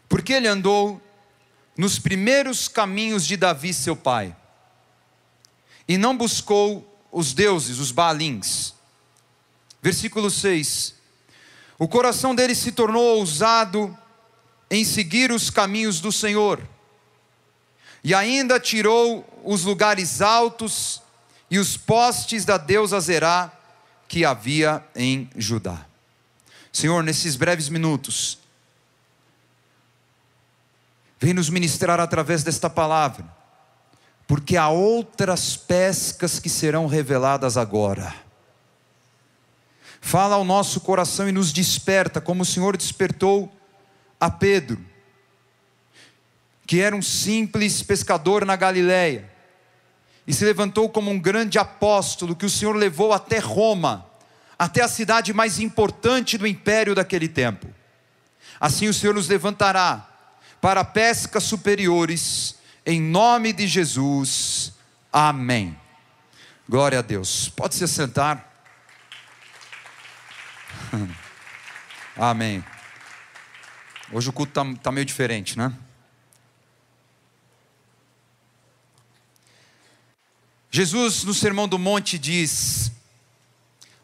porque 0.09 0.33
ele 0.33 0.49
andou 0.49 1.01
nos 1.79 2.01
primeiros 2.01 2.67
caminhos 2.67 3.25
de 3.25 3.37
Davi, 3.37 3.73
seu 3.73 3.95
pai, 3.95 4.35
e 5.87 5.97
não 5.97 6.17
buscou 6.17 7.01
os 7.13 7.33
deuses, 7.33 7.79
os 7.79 7.93
Baalins. 7.93 8.75
Versículo 9.81 10.33
6: 10.33 10.97
O 11.79 11.87
coração 11.87 12.35
dele 12.35 12.57
se 12.57 12.73
tornou 12.73 13.19
ousado 13.19 13.97
em 14.69 14.85
seguir 14.85 15.31
os 15.31 15.49
caminhos 15.49 16.01
do 16.01 16.11
Senhor, 16.11 16.61
e 18.05 18.15
ainda 18.15 18.61
tirou 18.61 19.27
os 19.43 19.65
lugares 19.65 20.21
altos 20.21 21.03
e 21.51 21.59
os 21.59 21.79
postes 21.79 22.45
da 22.45 22.59
deusa 22.59 23.01
Zerá 23.01 23.51
que 24.07 24.27
havia 24.27 24.85
em 24.95 25.31
Judá. 25.35 25.87
Senhor, 26.71 27.03
nesses 27.03 27.35
breves 27.35 27.71
minutos, 27.71 28.39
vem 31.19 31.33
nos 31.33 31.49
ministrar 31.49 31.99
através 31.99 32.43
desta 32.43 32.69
palavra, 32.69 33.25
porque 34.27 34.59
há 34.59 34.69
outras 34.69 35.57
pescas 35.57 36.39
que 36.39 36.51
serão 36.51 36.87
reveladas 36.87 37.57
agora. 37.57 38.15
Fala 40.01 40.35
ao 40.35 40.45
nosso 40.45 40.81
coração 40.81 41.27
e 41.27 41.33
nos 41.33 41.51
desperta, 41.51 42.21
como 42.21 42.43
o 42.43 42.47
Senhor 42.47 42.77
despertou 42.77 43.51
a 44.21 44.31
Pedro, 44.31 44.85
que 46.67 46.81
era 46.81 46.95
um 46.95 47.03
simples 47.03 47.83
pescador 47.83 48.45
na 48.45 48.57
Galiléia 48.57 49.31
e 50.27 50.33
se 50.33 50.45
levantou 50.45 50.89
como 50.89 51.11
um 51.11 51.19
grande 51.19 51.59
apóstolo 51.59 52.35
que 52.35 52.47
o 52.47 52.51
Senhor 52.51 52.75
levou 52.75 53.13
até 53.13 53.39
Roma 53.39 54.07
até 54.59 54.83
a 54.83 54.89
cidade 54.89 55.33
mais 55.33 55.59
importante 55.59 56.39
do 56.39 56.47
império 56.47 56.95
daquele 56.95 57.29
tempo. 57.29 57.67
Assim 58.61 58.89
o 58.89 58.95
Senhor 58.95 59.15
nos 59.15 59.29
levantará 59.29 60.09
para 60.61 60.85
pescas 60.85 61.43
superiores, 61.45 62.57
em 62.87 63.01
nome 63.01 63.53
de 63.53 63.67
Jesus. 63.67 64.73
Amém. 65.13 65.77
Glória 66.69 67.01
a 67.01 67.03
Deus. 67.03 67.49
Pode 67.51 67.75
se 67.75 67.87
sentar. 67.87 68.51
Amém. 72.17 72.65
Hoje 74.13 74.29
o 74.29 74.33
culto 74.33 74.51
está 74.51 74.83
tá 74.83 74.93
meio 74.93 75.05
diferente, 75.05 75.59
né? 75.59 75.73
Jesus, 80.77 81.23
no 81.23 81.33
Sermão 81.33 81.69
do 81.69 81.79
Monte, 81.79 82.19
diz: 82.19 82.91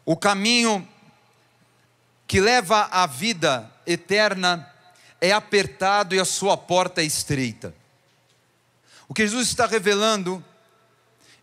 o 0.05 0.15
caminho 0.15 0.87
que 2.25 2.39
leva 2.39 2.83
à 2.83 3.05
vida 3.05 3.69
eterna 3.85 4.73
é 5.19 5.33
apertado 5.33 6.15
e 6.15 6.19
a 6.21 6.23
sua 6.23 6.55
porta 6.55 7.01
é 7.01 7.03
estreita. 7.03 7.75
O 9.05 9.13
que 9.13 9.27
Jesus 9.27 9.49
está 9.49 9.65
revelando 9.65 10.41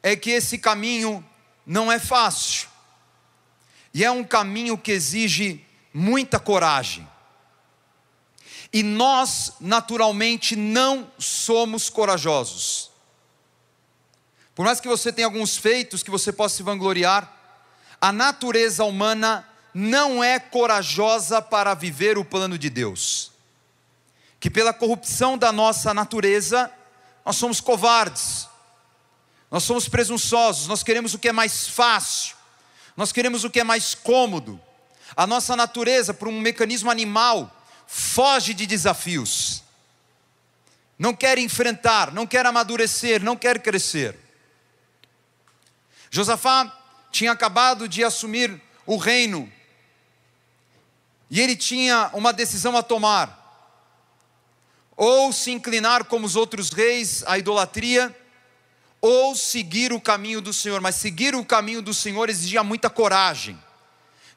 é 0.02 0.16
que 0.16 0.30
esse 0.30 0.56
caminho 0.56 1.22
não 1.66 1.92
é 1.92 1.98
fácil, 1.98 2.66
e 3.92 4.02
é 4.02 4.10
um 4.10 4.24
caminho 4.24 4.78
que 4.78 4.92
exige 4.92 5.62
muita 5.92 6.40
coragem. 6.40 7.06
E 8.72 8.82
nós, 8.82 9.52
naturalmente, 9.60 10.56
não 10.56 11.12
somos 11.18 11.90
corajosos. 11.90 12.88
Por 14.58 14.64
mais 14.64 14.80
que 14.80 14.88
você 14.88 15.12
tenha 15.12 15.28
alguns 15.28 15.56
feitos 15.56 16.02
que 16.02 16.10
você 16.10 16.32
possa 16.32 16.56
se 16.56 16.64
vangloriar, 16.64 17.32
a 18.00 18.10
natureza 18.10 18.82
humana 18.82 19.48
não 19.72 20.22
é 20.22 20.40
corajosa 20.40 21.40
para 21.40 21.74
viver 21.74 22.18
o 22.18 22.24
plano 22.24 22.58
de 22.58 22.68
Deus. 22.68 23.30
Que 24.40 24.50
pela 24.50 24.72
corrupção 24.72 25.38
da 25.38 25.52
nossa 25.52 25.94
natureza, 25.94 26.68
nós 27.24 27.36
somos 27.36 27.60
covardes, 27.60 28.48
nós 29.48 29.62
somos 29.62 29.88
presunçosos, 29.88 30.66
nós 30.66 30.82
queremos 30.82 31.14
o 31.14 31.20
que 31.20 31.28
é 31.28 31.32
mais 31.32 31.68
fácil, 31.68 32.34
nós 32.96 33.12
queremos 33.12 33.44
o 33.44 33.50
que 33.50 33.60
é 33.60 33.64
mais 33.64 33.94
cômodo. 33.94 34.60
A 35.14 35.24
nossa 35.24 35.54
natureza, 35.54 36.12
por 36.12 36.26
um 36.26 36.40
mecanismo 36.40 36.90
animal, 36.90 37.48
foge 37.86 38.54
de 38.54 38.66
desafios, 38.66 39.62
não 40.98 41.14
quer 41.14 41.38
enfrentar, 41.38 42.12
não 42.12 42.26
quer 42.26 42.44
amadurecer, 42.44 43.22
não 43.22 43.36
quer 43.36 43.62
crescer. 43.62 44.26
Josafá 46.10 46.74
tinha 47.10 47.32
acabado 47.32 47.88
de 47.88 48.02
assumir 48.04 48.60
o 48.86 48.96
reino 48.96 49.50
e 51.30 51.40
ele 51.40 51.56
tinha 51.56 52.10
uma 52.14 52.32
decisão 52.32 52.76
a 52.76 52.82
tomar: 52.82 53.36
ou 54.96 55.32
se 55.32 55.50
inclinar 55.50 56.04
como 56.04 56.26
os 56.26 56.36
outros 56.36 56.70
reis 56.70 57.22
à 57.26 57.38
idolatria, 57.38 58.14
ou 59.00 59.34
seguir 59.34 59.92
o 59.92 60.00
caminho 60.00 60.40
do 60.40 60.52
Senhor. 60.52 60.80
Mas 60.80 60.96
seguir 60.96 61.34
o 61.34 61.44
caminho 61.44 61.82
do 61.82 61.92
Senhor 61.92 62.28
exigia 62.28 62.64
muita 62.64 62.88
coragem 62.88 63.58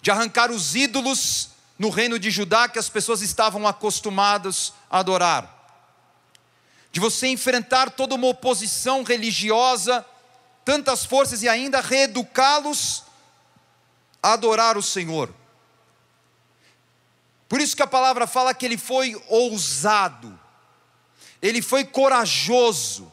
de 0.01 0.09
arrancar 0.09 0.51
os 0.51 0.75
ídolos 0.75 1.49
no 1.77 1.89
reino 1.89 2.19
de 2.19 2.29
Judá 2.29 2.67
que 2.67 2.79
as 2.79 2.89
pessoas 2.89 3.21
estavam 3.21 3.67
acostumadas 3.67 4.73
a 4.89 4.99
adorar. 4.99 5.59
De 6.91 6.99
você 6.99 7.27
enfrentar 7.27 7.91
toda 7.91 8.15
uma 8.15 8.27
oposição 8.27 9.03
religiosa 9.03 10.05
tantas 10.63 11.05
forças 11.05 11.43
e 11.43 11.49
ainda 11.49 11.81
reeducá-los 11.81 13.03
a 14.21 14.33
adorar 14.33 14.77
o 14.77 14.83
Senhor. 14.83 15.33
Por 17.49 17.59
isso 17.59 17.75
que 17.75 17.83
a 17.83 17.87
palavra 17.87 18.25
fala 18.27 18.53
que 18.53 18.65
ele 18.65 18.77
foi 18.77 19.21
ousado, 19.27 20.39
ele 21.41 21.61
foi 21.61 21.83
corajoso, 21.83 23.11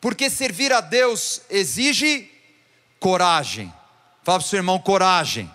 porque 0.00 0.28
servir 0.28 0.72
a 0.72 0.80
Deus 0.80 1.42
exige 1.48 2.30
coragem. 2.98 3.72
Fala 4.22 4.38
para 4.38 4.46
o 4.46 4.48
seu 4.48 4.58
irmão: 4.58 4.78
coragem. 4.78 5.50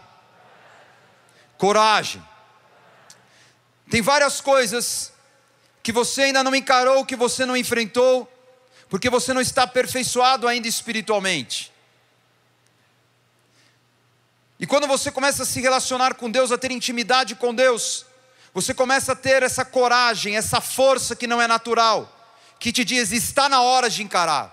Coragem. 1.58 2.24
Tem 3.90 4.02
várias 4.02 4.42
coisas 4.42 5.14
que 5.84 5.92
você 5.92 6.24
ainda 6.24 6.44
não 6.44 6.56
encarou, 6.56 7.06
que 7.06 7.16
você 7.16 7.46
não 7.46 7.56
enfrentou, 7.56 8.28
porque 8.90 9.10
você 9.10 9.34
não 9.34 9.42
está 9.42 9.64
aperfeiçoado 9.64 10.48
ainda 10.48 10.68
espiritualmente. 10.68 11.72
E 14.60 14.66
quando 14.66 14.88
você 14.88 15.12
começa 15.12 15.44
a 15.44 15.46
se 15.46 15.60
relacionar 15.60 16.16
com 16.16 16.30
Deus, 16.30 16.52
a 16.52 16.58
ter 16.58 16.72
intimidade 16.72 17.36
com 17.36 17.54
Deus, 17.54 18.06
você 18.54 18.74
começa 18.74 19.12
a 19.12 19.16
ter 19.16 19.44
essa 19.44 19.66
coragem, 19.66 20.38
essa 20.38 20.62
força 20.62 21.16
que 21.16 21.28
não 21.28 21.42
é 21.42 21.48
natural, 21.48 22.10
que 22.58 22.72
te 22.72 22.86
diz: 22.86 23.12
está 23.12 23.50
na 23.50 23.62
hora 23.62 23.90
de 23.90 24.02
encarar, 24.02 24.50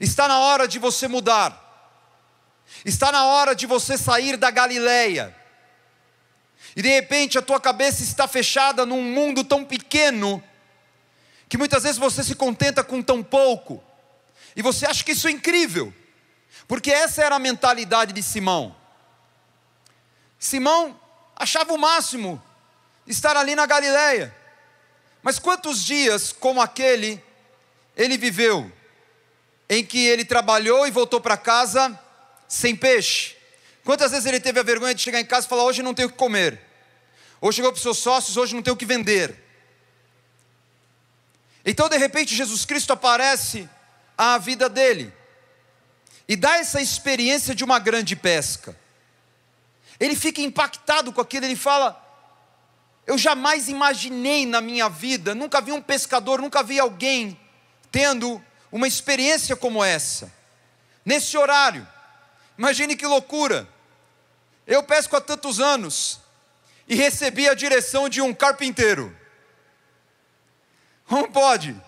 está 0.00 0.26
na 0.26 0.40
hora 0.40 0.66
de 0.66 0.78
você 0.80 1.06
mudar, 1.06 1.60
está 2.84 3.12
na 3.12 3.26
hora 3.26 3.54
de 3.54 3.66
você 3.66 3.96
sair 3.96 4.36
da 4.36 4.50
Galileia. 4.50 5.34
E 6.74 6.82
de 6.82 6.88
repente 6.88 7.38
a 7.38 7.42
tua 7.42 7.60
cabeça 7.60 8.02
está 8.02 8.26
fechada 8.26 8.84
num 8.84 9.02
mundo 9.02 9.44
tão 9.44 9.64
pequeno 9.64 10.42
que 11.54 11.58
muitas 11.58 11.84
vezes 11.84 11.98
você 11.98 12.24
se 12.24 12.34
contenta 12.34 12.82
com 12.82 13.00
tão 13.00 13.22
pouco, 13.22 13.80
e 14.56 14.60
você 14.60 14.86
acha 14.86 15.04
que 15.04 15.12
isso 15.12 15.28
é 15.28 15.30
incrível, 15.30 15.94
porque 16.66 16.90
essa 16.90 17.22
era 17.22 17.36
a 17.36 17.38
mentalidade 17.38 18.12
de 18.12 18.24
Simão. 18.24 18.74
Simão 20.36 21.00
achava 21.36 21.72
o 21.72 21.78
máximo 21.78 22.42
estar 23.06 23.36
ali 23.36 23.54
na 23.54 23.66
Galileia, 23.66 24.34
mas 25.22 25.38
quantos 25.38 25.84
dias 25.84 26.32
como 26.32 26.60
aquele 26.60 27.22
ele 27.96 28.18
viveu, 28.18 28.72
em 29.68 29.86
que 29.86 30.04
ele 30.04 30.24
trabalhou 30.24 30.88
e 30.88 30.90
voltou 30.90 31.20
para 31.20 31.36
casa 31.36 31.96
sem 32.48 32.74
peixe? 32.74 33.36
Quantas 33.84 34.10
vezes 34.10 34.26
ele 34.26 34.40
teve 34.40 34.58
a 34.58 34.64
vergonha 34.64 34.92
de 34.92 35.00
chegar 35.00 35.20
em 35.20 35.24
casa 35.24 35.46
e 35.46 35.48
falar: 35.48 35.62
Hoje 35.62 35.84
não 35.84 35.94
tenho 35.94 36.08
o 36.08 36.10
que 36.10 36.18
comer, 36.18 36.60
ou 37.40 37.52
chegou 37.52 37.70
para 37.70 37.76
os 37.76 37.82
seus 37.82 37.98
sócios: 37.98 38.36
Hoje 38.36 38.56
não 38.56 38.62
tenho 38.62 38.74
o 38.74 38.76
que 38.76 38.84
vender. 38.84 39.43
Então, 41.64 41.88
de 41.88 41.96
repente, 41.96 42.34
Jesus 42.34 42.64
Cristo 42.64 42.92
aparece 42.92 43.68
à 44.16 44.38
vida 44.38 44.68
dele. 44.68 45.12
e 46.26 46.36
dá 46.36 46.56
essa 46.56 46.80
experiência 46.80 47.54
de 47.54 47.62
uma 47.62 47.78
grande 47.78 48.16
pesca. 48.16 48.74
Ele 50.00 50.16
fica 50.16 50.40
impactado 50.40 51.12
com 51.12 51.20
aquilo, 51.20 51.44
ele 51.44 51.56
fala: 51.56 52.00
Eu 53.06 53.18
jamais 53.18 53.68
imaginei 53.68 54.46
na 54.46 54.60
minha 54.60 54.88
vida, 54.88 55.34
nunca 55.34 55.60
vi 55.60 55.72
um 55.72 55.82
pescador, 55.82 56.40
nunca 56.40 56.62
vi 56.62 56.78
alguém 56.78 57.38
tendo 57.90 58.42
uma 58.72 58.88
experiência 58.88 59.54
como 59.54 59.84
essa, 59.84 60.32
nesse 61.04 61.36
horário. 61.36 61.86
Imagine 62.58 62.96
que 62.96 63.06
loucura. 63.06 63.68
Eu 64.66 64.82
pesco 64.82 65.14
há 65.16 65.20
tantos 65.20 65.60
anos 65.60 66.20
e 66.88 66.94
recebi 66.94 67.48
a 67.48 67.54
direção 67.54 68.08
de 68.08 68.20
um 68.20 68.32
carpinteiro. 68.32 69.14
Como 71.06 71.30
pode? 71.30 71.80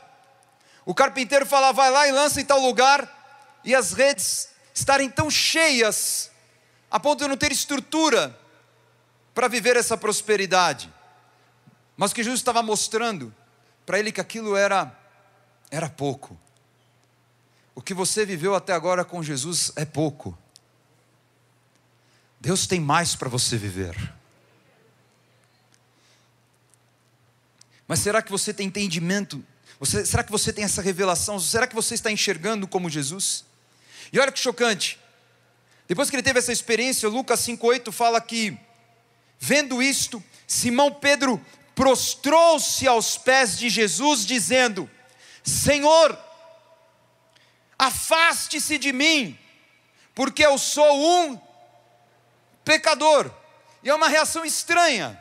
O 0.84 0.94
carpinteiro 0.94 1.46
fala, 1.46 1.72
vai 1.72 1.90
lá 1.90 2.06
e 2.06 2.12
lança 2.12 2.40
em 2.40 2.44
tal 2.44 2.60
lugar, 2.60 3.60
e 3.64 3.74
as 3.74 3.92
redes 3.92 4.48
estarem 4.72 5.10
tão 5.10 5.30
cheias, 5.30 6.30
a 6.90 7.00
ponto 7.00 7.22
de 7.22 7.28
não 7.28 7.36
ter 7.36 7.50
estrutura 7.50 8.38
para 9.34 9.48
viver 9.48 9.76
essa 9.76 9.96
prosperidade. 9.96 10.92
Mas 11.96 12.10
o 12.12 12.14
que 12.14 12.22
Jesus 12.22 12.40
estava 12.40 12.62
mostrando 12.62 13.34
para 13.84 13.98
ele 13.98 14.12
que 14.12 14.20
aquilo 14.20 14.54
era 14.54 14.94
era 15.70 15.88
pouco. 15.88 16.38
O 17.74 17.82
que 17.82 17.92
você 17.92 18.24
viveu 18.24 18.54
até 18.54 18.72
agora 18.72 19.04
com 19.04 19.22
Jesus 19.22 19.72
é 19.76 19.84
pouco. 19.84 20.36
Deus 22.40 22.66
tem 22.66 22.80
mais 22.80 23.16
para 23.16 23.28
você 23.28 23.56
viver. 23.56 24.15
Mas 27.86 28.00
será 28.00 28.20
que 28.20 28.30
você 28.30 28.52
tem 28.52 28.66
entendimento? 28.66 29.44
Você, 29.78 30.04
será 30.04 30.24
que 30.24 30.32
você 30.32 30.52
tem 30.52 30.64
essa 30.64 30.82
revelação? 30.82 31.38
Será 31.38 31.66
que 31.66 31.74
você 31.74 31.94
está 31.94 32.10
enxergando 32.10 32.66
como 32.66 32.90
Jesus? 32.90 33.44
E 34.12 34.18
olha 34.18 34.32
que 34.32 34.38
chocante. 34.38 34.98
Depois 35.86 36.10
que 36.10 36.16
ele 36.16 36.22
teve 36.22 36.38
essa 36.38 36.52
experiência, 36.52 37.08
Lucas 37.08 37.40
5,8 37.40 37.92
fala 37.92 38.20
que, 38.20 38.58
vendo 39.38 39.82
isto, 39.82 40.22
Simão 40.46 40.92
Pedro 40.92 41.40
prostrou-se 41.74 42.86
aos 42.88 43.18
pés 43.18 43.58
de 43.58 43.68
Jesus, 43.68 44.24
dizendo: 44.24 44.90
Senhor, 45.44 46.18
afaste-se 47.78 48.78
de 48.78 48.92
mim, 48.92 49.38
porque 50.14 50.44
eu 50.44 50.58
sou 50.58 51.22
um 51.22 51.40
pecador. 52.64 53.30
E 53.82 53.88
é 53.88 53.94
uma 53.94 54.08
reação 54.08 54.44
estranha, 54.44 55.20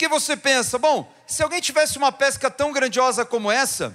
porque 0.00 0.08
você 0.08 0.34
pensa, 0.34 0.78
bom, 0.78 1.12
se 1.26 1.42
alguém 1.42 1.60
tivesse 1.60 1.98
uma 1.98 2.10
pesca 2.10 2.50
tão 2.50 2.72
grandiosa 2.72 3.22
como 3.22 3.52
essa, 3.52 3.94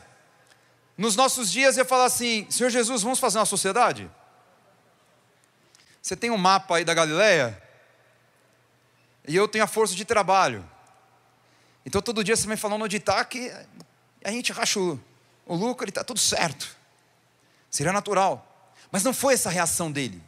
nos 0.96 1.16
nossos 1.16 1.52
dias 1.52 1.78
ia 1.78 1.84
falar 1.84 2.06
assim: 2.06 2.46
Senhor 2.48 2.70
Jesus, 2.70 3.02
vamos 3.02 3.18
fazer 3.18 3.40
uma 3.40 3.46
sociedade? 3.46 4.08
Você 6.00 6.16
tem 6.16 6.30
um 6.30 6.38
mapa 6.38 6.76
aí 6.78 6.86
da 6.86 6.94
Galileia? 6.94 7.60
E 9.28 9.36
eu 9.36 9.48
tenho 9.48 9.64
a 9.64 9.68
força 9.68 9.96
de 9.96 10.06
trabalho. 10.06 10.64
Então 11.84 12.00
todo 12.04 12.24
dia 12.24 12.36
você 12.36 12.48
me 12.48 12.56
falando 12.56 12.84
onde 12.84 12.98
está, 12.98 13.26
que 13.26 13.52
a 14.24 14.30
gente 14.30 14.52
racha 14.52 14.80
o, 14.80 15.00
o 15.48 15.56
lucro 15.56 15.88
e 15.88 15.90
está 15.90 16.04
tudo 16.04 16.20
certo. 16.20 16.78
Seria 17.72 17.92
natural. 17.92 18.72
Mas 18.92 19.04
não 19.04 19.12
foi 19.12 19.34
essa 19.34 19.50
a 19.50 19.52
reação 19.52 19.92
dele. 19.92 20.22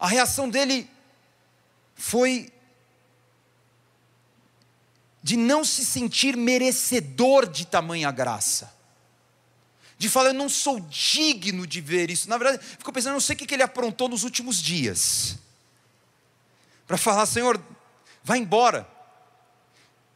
A 0.00 0.08
reação 0.08 0.50
dele 0.50 0.90
foi 1.94 2.52
de 5.22 5.36
não 5.36 5.64
se 5.64 5.84
sentir 5.84 6.36
merecedor 6.36 7.48
de 7.48 7.66
tamanha 7.66 8.10
graça. 8.10 8.74
De 9.96 10.08
falar, 10.08 10.30
eu 10.30 10.34
não 10.34 10.48
sou 10.48 10.80
digno 10.80 11.64
de 11.66 11.80
ver 11.80 12.10
isso. 12.10 12.28
Na 12.28 12.36
verdade, 12.36 12.64
ficou 12.64 12.92
pensando, 12.92 13.10
eu 13.10 13.14
não 13.14 13.20
sei 13.20 13.36
o 13.36 13.38
que 13.38 13.54
ele 13.54 13.62
aprontou 13.62 14.08
nos 14.08 14.24
últimos 14.24 14.60
dias. 14.60 15.38
Para 16.86 16.98
falar, 16.98 17.24
Senhor, 17.26 17.62
vai 18.24 18.38
embora. 18.38 18.88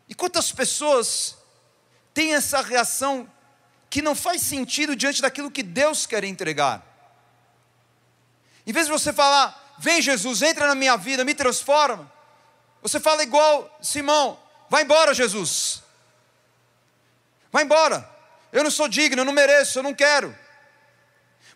E 0.08 0.14
quantas 0.14 0.50
pessoas 0.50 1.36
têm 2.12 2.34
essa 2.34 2.60
reação 2.60 3.30
que 3.88 4.02
não 4.02 4.14
faz 4.14 4.42
sentido 4.42 4.96
diante 4.96 5.22
daquilo 5.22 5.50
que 5.50 5.62
Deus 5.62 6.04
quer 6.04 6.24
entregar? 6.24 6.84
Em 8.66 8.72
vez 8.72 8.86
de 8.86 8.92
você 8.92 9.12
falar, 9.12 9.76
vem 9.78 10.02
Jesus, 10.02 10.42
entra 10.42 10.66
na 10.66 10.74
minha 10.74 10.96
vida, 10.96 11.24
me 11.24 11.34
transforma. 11.34 12.10
Você 12.82 12.98
fala 12.98 13.22
igual 13.22 13.78
Simão, 13.80 14.36
Vai 14.68 14.82
embora, 14.82 15.14
Jesus. 15.14 15.82
Vai 17.52 17.64
embora. 17.64 18.08
Eu 18.52 18.64
não 18.64 18.70
sou 18.70 18.88
digno, 18.88 19.20
eu 19.20 19.24
não 19.24 19.32
mereço, 19.32 19.78
eu 19.78 19.82
não 19.82 19.94
quero. 19.94 20.36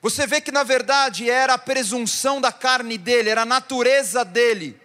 Você 0.02 0.26
vê 0.26 0.40
que 0.40 0.50
na 0.50 0.62
verdade 0.62 1.28
era 1.28 1.54
a 1.54 1.58
presunção 1.58 2.40
da 2.40 2.50
carne 2.50 2.96
dele, 2.96 3.28
era 3.28 3.42
a 3.42 3.46
natureza 3.46 4.24
dele, 4.24 4.80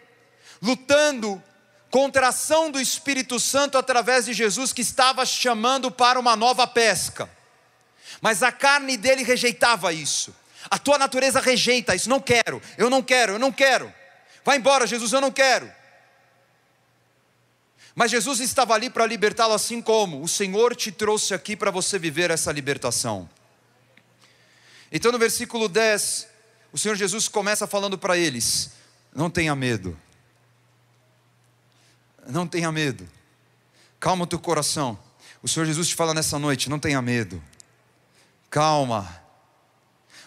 lutando 0.61 1.41
contra 1.89 2.25
a 2.25 2.29
ação 2.29 2.69
do 2.69 2.79
Espírito 2.79 3.39
Santo 3.39 3.77
através 3.77 4.25
de 4.25 4.33
Jesus 4.33 4.73
que 4.73 4.81
estava 4.81 5.25
chamando 5.25 5.89
para 5.89 6.19
uma 6.19 6.35
nova 6.35 6.67
pesca. 6.67 7.29
Mas 8.19 8.43
a 8.43 8.51
carne 8.51 8.97
dele 8.97 9.23
rejeitava 9.23 9.93
isso. 9.93 10.35
A 10.69 10.77
tua 10.77 10.97
natureza 10.97 11.39
rejeita 11.39 11.95
isso. 11.95 12.09
Não 12.09 12.19
quero, 12.19 12.61
eu 12.77 12.89
não 12.89 13.01
quero, 13.01 13.33
eu 13.33 13.39
não 13.39 13.51
quero. 13.51 13.93
Vai 14.43 14.57
embora, 14.57 14.85
Jesus, 14.85 15.13
eu 15.13 15.21
não 15.21 15.31
quero. 15.31 15.71
Mas 17.95 18.11
Jesus 18.11 18.41
estava 18.41 18.73
ali 18.73 18.89
para 18.89 19.05
libertá-lo, 19.05 19.53
assim 19.53 19.81
como 19.81 20.21
o 20.21 20.27
Senhor 20.27 20.75
te 20.75 20.91
trouxe 20.91 21.33
aqui 21.33 21.55
para 21.55 21.71
você 21.71 21.97
viver 21.97 22.29
essa 22.29 22.51
libertação. 22.51 23.29
Então, 24.91 25.13
no 25.13 25.17
versículo 25.17 25.69
10, 25.69 26.27
o 26.73 26.77
Senhor 26.77 26.95
Jesus 26.95 27.29
começa 27.29 27.65
falando 27.65 27.97
para 27.97 28.17
eles: 28.17 28.71
Não 29.15 29.29
tenha 29.29 29.55
medo, 29.55 29.97
não 32.27 32.45
tenha 32.45 32.69
medo, 32.69 33.07
calma 33.97 34.25
o 34.25 34.27
teu 34.27 34.39
coração. 34.39 34.99
O 35.41 35.47
Senhor 35.47 35.65
Jesus 35.65 35.87
te 35.87 35.95
fala 35.95 36.13
nessa 36.13 36.37
noite: 36.37 36.69
Não 36.69 36.77
tenha 36.77 37.01
medo, 37.01 37.41
calma. 38.49 39.23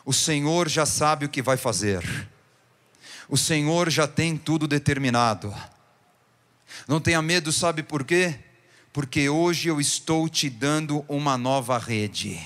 O 0.06 0.12
Senhor 0.14 0.70
já 0.70 0.86
sabe 0.86 1.26
o 1.26 1.28
que 1.28 1.42
vai 1.42 1.58
fazer, 1.58 2.02
o 3.28 3.36
Senhor 3.36 3.90
já 3.90 4.08
tem 4.08 4.38
tudo 4.38 4.66
determinado. 4.66 5.54
Não 6.88 7.00
tenha 7.00 7.22
medo, 7.22 7.52
sabe 7.52 7.84
por 7.84 8.02
quê? 8.02 8.36
Porque 8.92 9.28
hoje 9.28 9.68
eu 9.68 9.80
estou 9.80 10.28
te 10.28 10.50
dando 10.50 11.04
uma 11.06 11.38
nova 11.38 11.78
rede. 11.78 12.40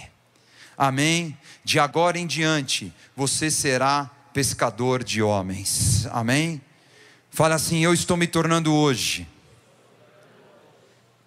Amém? 0.77 1.39
De 1.65 1.79
agora 1.79 2.19
em 2.19 2.27
diante, 2.27 2.93
você 3.17 3.51
será 3.51 4.11
pescador 4.35 5.03
de 5.03 5.23
homens. 5.23 6.07
Amém? 6.11 6.61
Fala 7.31 7.55
assim: 7.55 7.83
Eu 7.83 7.95
estou 7.95 8.17
me 8.17 8.27
tornando 8.27 8.75
hoje 8.75 9.27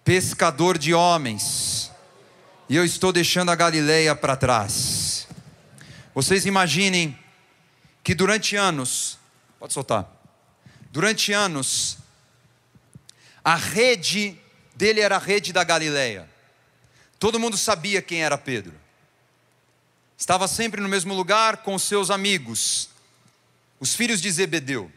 pescador 0.06 0.78
de 0.78 0.94
homens. 0.94 1.90
E 2.68 2.76
eu 2.76 2.84
estou 2.84 3.12
deixando 3.12 3.50
a 3.50 3.56
Galileia 3.56 4.14
para 4.14 4.36
trás. 4.36 5.26
Vocês 6.14 6.46
imaginem 6.46 7.18
que 8.04 8.14
durante 8.14 8.54
anos, 8.54 9.18
pode 9.58 9.72
soltar. 9.72 10.08
Durante 10.92 11.32
anos, 11.32 11.98
a 13.46 13.54
rede 13.54 14.36
dele 14.74 15.00
era 15.00 15.14
a 15.14 15.20
rede 15.20 15.52
da 15.52 15.62
Galileia. 15.62 16.28
Todo 17.16 17.38
mundo 17.38 17.56
sabia 17.56 18.02
quem 18.02 18.24
era 18.24 18.36
Pedro. 18.36 18.74
Estava 20.18 20.48
sempre 20.48 20.80
no 20.80 20.88
mesmo 20.88 21.14
lugar 21.14 21.58
com 21.58 21.78
seus 21.78 22.10
amigos, 22.10 22.88
os 23.78 23.94
filhos 23.94 24.20
de 24.20 24.28
Zebedeu. 24.32 24.90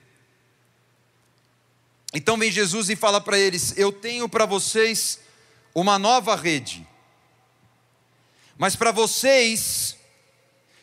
Então 2.11 2.39
vem 2.39 2.51
Jesus 2.51 2.89
e 2.89 2.95
fala 2.95 3.21
para 3.21 3.37
eles: 3.37 3.77
Eu 3.77 3.91
tenho 3.91 4.27
para 4.27 4.47
vocês 4.47 5.19
uma 5.75 5.99
nova 5.99 6.35
rede. 6.35 6.87
Mas 8.57 8.75
para 8.75 8.91
vocês 8.91 9.95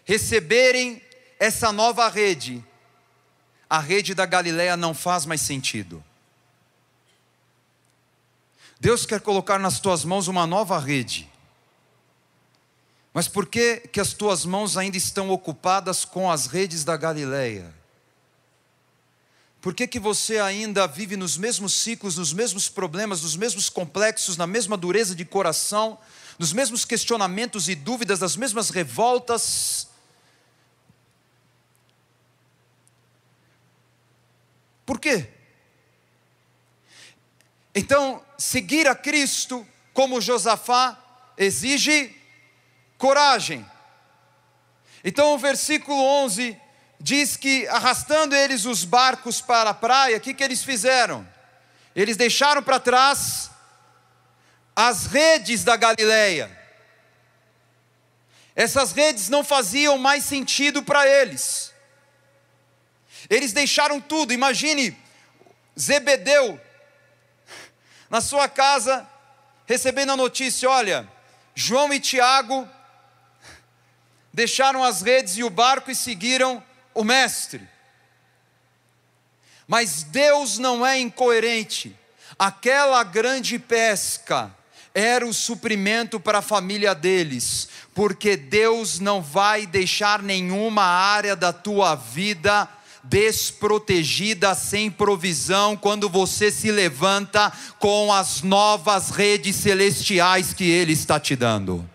receberem 0.04 1.02
essa 1.40 1.72
nova 1.72 2.08
rede, 2.08 2.64
a 3.68 3.80
rede 3.80 4.14
da 4.14 4.24
Galileia 4.24 4.76
não 4.76 4.94
faz 4.94 5.26
mais 5.26 5.40
sentido. 5.40 6.04
Deus 8.78 9.06
quer 9.06 9.20
colocar 9.20 9.58
nas 9.58 9.80
tuas 9.80 10.04
mãos 10.04 10.28
uma 10.28 10.46
nova 10.46 10.78
rede. 10.78 11.30
Mas 13.12 13.26
por 13.26 13.46
que, 13.46 13.78
que 13.78 13.98
as 13.98 14.12
tuas 14.12 14.44
mãos 14.44 14.76
ainda 14.76 14.96
estão 14.98 15.30
ocupadas 15.30 16.04
com 16.04 16.30
as 16.30 16.46
redes 16.46 16.84
da 16.84 16.96
Galileia? 16.96 17.74
Por 19.62 19.74
que, 19.74 19.86
que 19.88 19.98
você 19.98 20.38
ainda 20.38 20.86
vive 20.86 21.16
nos 21.16 21.36
mesmos 21.38 21.72
ciclos, 21.72 22.18
nos 22.18 22.32
mesmos 22.32 22.68
problemas, 22.68 23.22
nos 23.22 23.34
mesmos 23.34 23.70
complexos, 23.70 24.36
na 24.36 24.46
mesma 24.46 24.76
dureza 24.76 25.14
de 25.14 25.24
coração, 25.24 25.98
nos 26.38 26.52
mesmos 26.52 26.84
questionamentos 26.84 27.68
e 27.68 27.74
dúvidas, 27.74 28.20
nas 28.20 28.36
mesmas 28.36 28.68
revoltas? 28.68 29.88
Por 34.84 35.00
quê? 35.00 35.35
Então, 37.78 38.24
seguir 38.38 38.88
a 38.88 38.94
Cristo 38.94 39.68
como 39.92 40.18
Josafá 40.18 40.96
exige 41.36 42.16
coragem, 42.96 43.64
Então 45.04 45.34
o 45.34 45.38
versículo 45.38 46.02
11 46.02 46.58
diz 46.98 47.36
que 47.36 47.68
arrastando 47.68 48.34
eles 48.34 48.64
os 48.64 48.82
barcos 48.82 49.42
para 49.42 49.70
a 49.70 49.74
praia, 49.74 50.16
o 50.16 50.20
que, 50.20 50.32
que 50.32 50.42
eles 50.42 50.64
fizeram? 50.64 51.28
Eles 51.94 52.16
deixaram 52.16 52.62
para 52.62 52.80
trás 52.80 53.50
as 54.74 55.04
redes 55.04 55.62
da 55.62 55.76
Galileia. 55.76 56.50
Essas 58.56 58.92
redes 58.92 59.28
não 59.28 59.44
faziam 59.44 59.98
mais 59.98 60.24
sentido 60.24 60.82
para 60.82 61.06
eles. 61.06 61.74
Eles 63.28 63.52
deixaram 63.52 64.00
tudo. 64.00 64.32
Imagine 64.32 64.96
Zebedeu 65.78 66.58
na 68.08 68.20
sua 68.20 68.48
casa 68.48 69.06
recebendo 69.66 70.12
a 70.12 70.16
notícia: 70.16 70.68
olha, 70.68 71.08
João 71.54 71.92
e 71.92 72.00
Tiago 72.00 72.68
deixaram 74.32 74.84
as 74.84 75.02
redes 75.02 75.36
e 75.36 75.44
o 75.44 75.50
barco 75.50 75.90
e 75.90 75.94
seguiram 75.94 76.62
o 76.94 77.02
Mestre. 77.02 77.66
Mas 79.66 80.02
Deus 80.02 80.58
não 80.58 80.86
é 80.86 80.98
incoerente. 80.98 81.98
Aquela 82.38 83.02
grande 83.02 83.58
pesca 83.58 84.54
era 84.94 85.26
o 85.26 85.34
suprimento 85.34 86.20
para 86.20 86.38
a 86.38 86.42
família 86.42 86.94
deles, 86.94 87.68
porque 87.94 88.36
Deus 88.36 88.98
não 89.00 89.20
vai 89.20 89.66
deixar 89.66 90.22
nenhuma 90.22 90.82
área 90.84 91.34
da 91.34 91.52
tua 91.52 91.94
vida 91.94 92.68
desprotegida, 93.08 94.54
sem 94.54 94.90
provisão, 94.90 95.76
quando 95.76 96.08
você 96.08 96.50
se 96.50 96.70
levanta 96.70 97.52
com 97.78 98.12
as 98.12 98.42
novas 98.42 99.10
redes 99.10 99.56
celestiais 99.56 100.52
que 100.52 100.64
Ele 100.64 100.92
está 100.92 101.18
te 101.18 101.36
dando. 101.36 101.88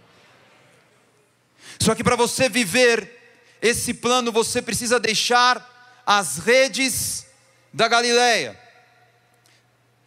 Só 1.80 1.96
que 1.96 2.04
para 2.04 2.16
você 2.16 2.48
viver 2.48 3.20
esse 3.62 3.94
plano, 3.94 4.32
você 4.32 4.62
precisa 4.62 5.00
deixar 5.00 6.04
as 6.06 6.38
redes 6.38 7.26
da 7.74 7.88
Galileia. 7.88 8.60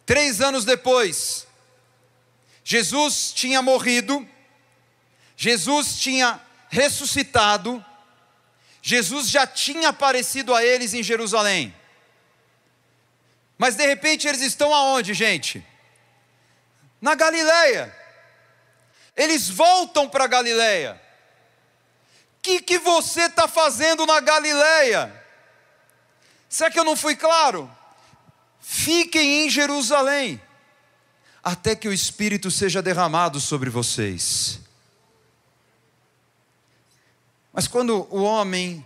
Três 0.05 0.39
anos 0.39 0.65
depois, 0.65 1.47
Jesus 2.63 3.31
tinha 3.33 3.61
morrido, 3.61 4.27
Jesus 5.35 5.97
tinha 5.99 6.39
ressuscitado, 6.69 7.83
Jesus 8.87 9.31
já 9.31 9.47
tinha 9.47 9.89
aparecido 9.89 10.53
a 10.53 10.63
eles 10.63 10.93
em 10.93 11.01
Jerusalém. 11.01 11.75
Mas 13.57 13.75
de 13.75 13.83
repente 13.83 14.27
eles 14.27 14.41
estão 14.41 14.71
aonde, 14.71 15.11
gente? 15.11 15.65
Na 17.01 17.15
Galileia. 17.15 17.91
Eles 19.17 19.49
voltam 19.49 20.07
para 20.07 20.27
Galileia. 20.27 21.01
O 22.37 22.41
que, 22.43 22.61
que 22.61 22.77
você 22.77 23.21
está 23.21 23.47
fazendo 23.47 24.05
na 24.05 24.19
Galileia? 24.19 25.11
Será 26.47 26.69
que 26.69 26.77
eu 26.77 26.83
não 26.83 26.95
fui 26.95 27.15
claro? 27.15 27.67
Fiquem 28.61 29.47
em 29.47 29.49
Jerusalém, 29.49 30.39
até 31.43 31.75
que 31.75 31.87
o 31.87 31.93
Espírito 31.93 32.51
seja 32.51 32.83
derramado 32.83 33.41
sobre 33.41 33.71
vocês. 33.71 34.63
Mas 37.55 37.69
quando 37.69 38.05
o 38.13 38.21
homem 38.21 38.85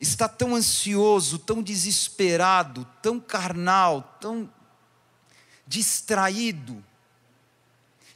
está 0.00 0.26
tão 0.26 0.54
ansioso, 0.54 1.38
tão 1.38 1.62
desesperado, 1.62 2.88
tão 3.02 3.20
carnal, 3.20 4.16
tão 4.18 4.50
distraído, 5.66 6.82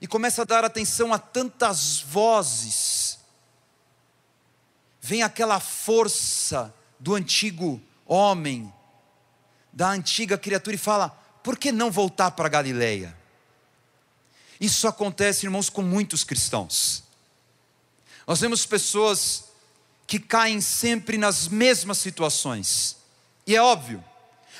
e 0.01 0.07
começa 0.07 0.41
a 0.41 0.45
dar 0.47 0.65
atenção 0.65 1.13
a 1.13 1.19
tantas 1.19 2.01
vozes, 2.01 3.19
vem 4.99 5.23
aquela 5.23 5.61
força 5.61 6.75
do 6.99 7.15
antigo 7.15 7.79
homem, 8.07 8.73
da 9.71 9.91
antiga 9.91 10.39
criatura 10.39 10.75
e 10.75 10.79
fala: 10.79 11.11
por 11.43 11.59
que 11.59 11.71
não 11.71 11.91
voltar 11.91 12.31
para 12.31 12.49
Galileia? 12.49 13.15
Isso 14.59 14.89
acontece, 14.89 15.45
irmãos, 15.45 15.69
com 15.69 15.83
muitos 15.83 16.25
cristãos. 16.25 17.05
Nós 18.27 18.41
vemos 18.41 18.65
pessoas 18.65 19.46
que 20.07 20.19
caem 20.19 20.61
sempre 20.61 21.19
nas 21.19 21.49
mesmas 21.49 21.99
situações. 21.99 22.97
E 23.47 23.57
é 23.57 23.63
óbvio, 23.63 24.05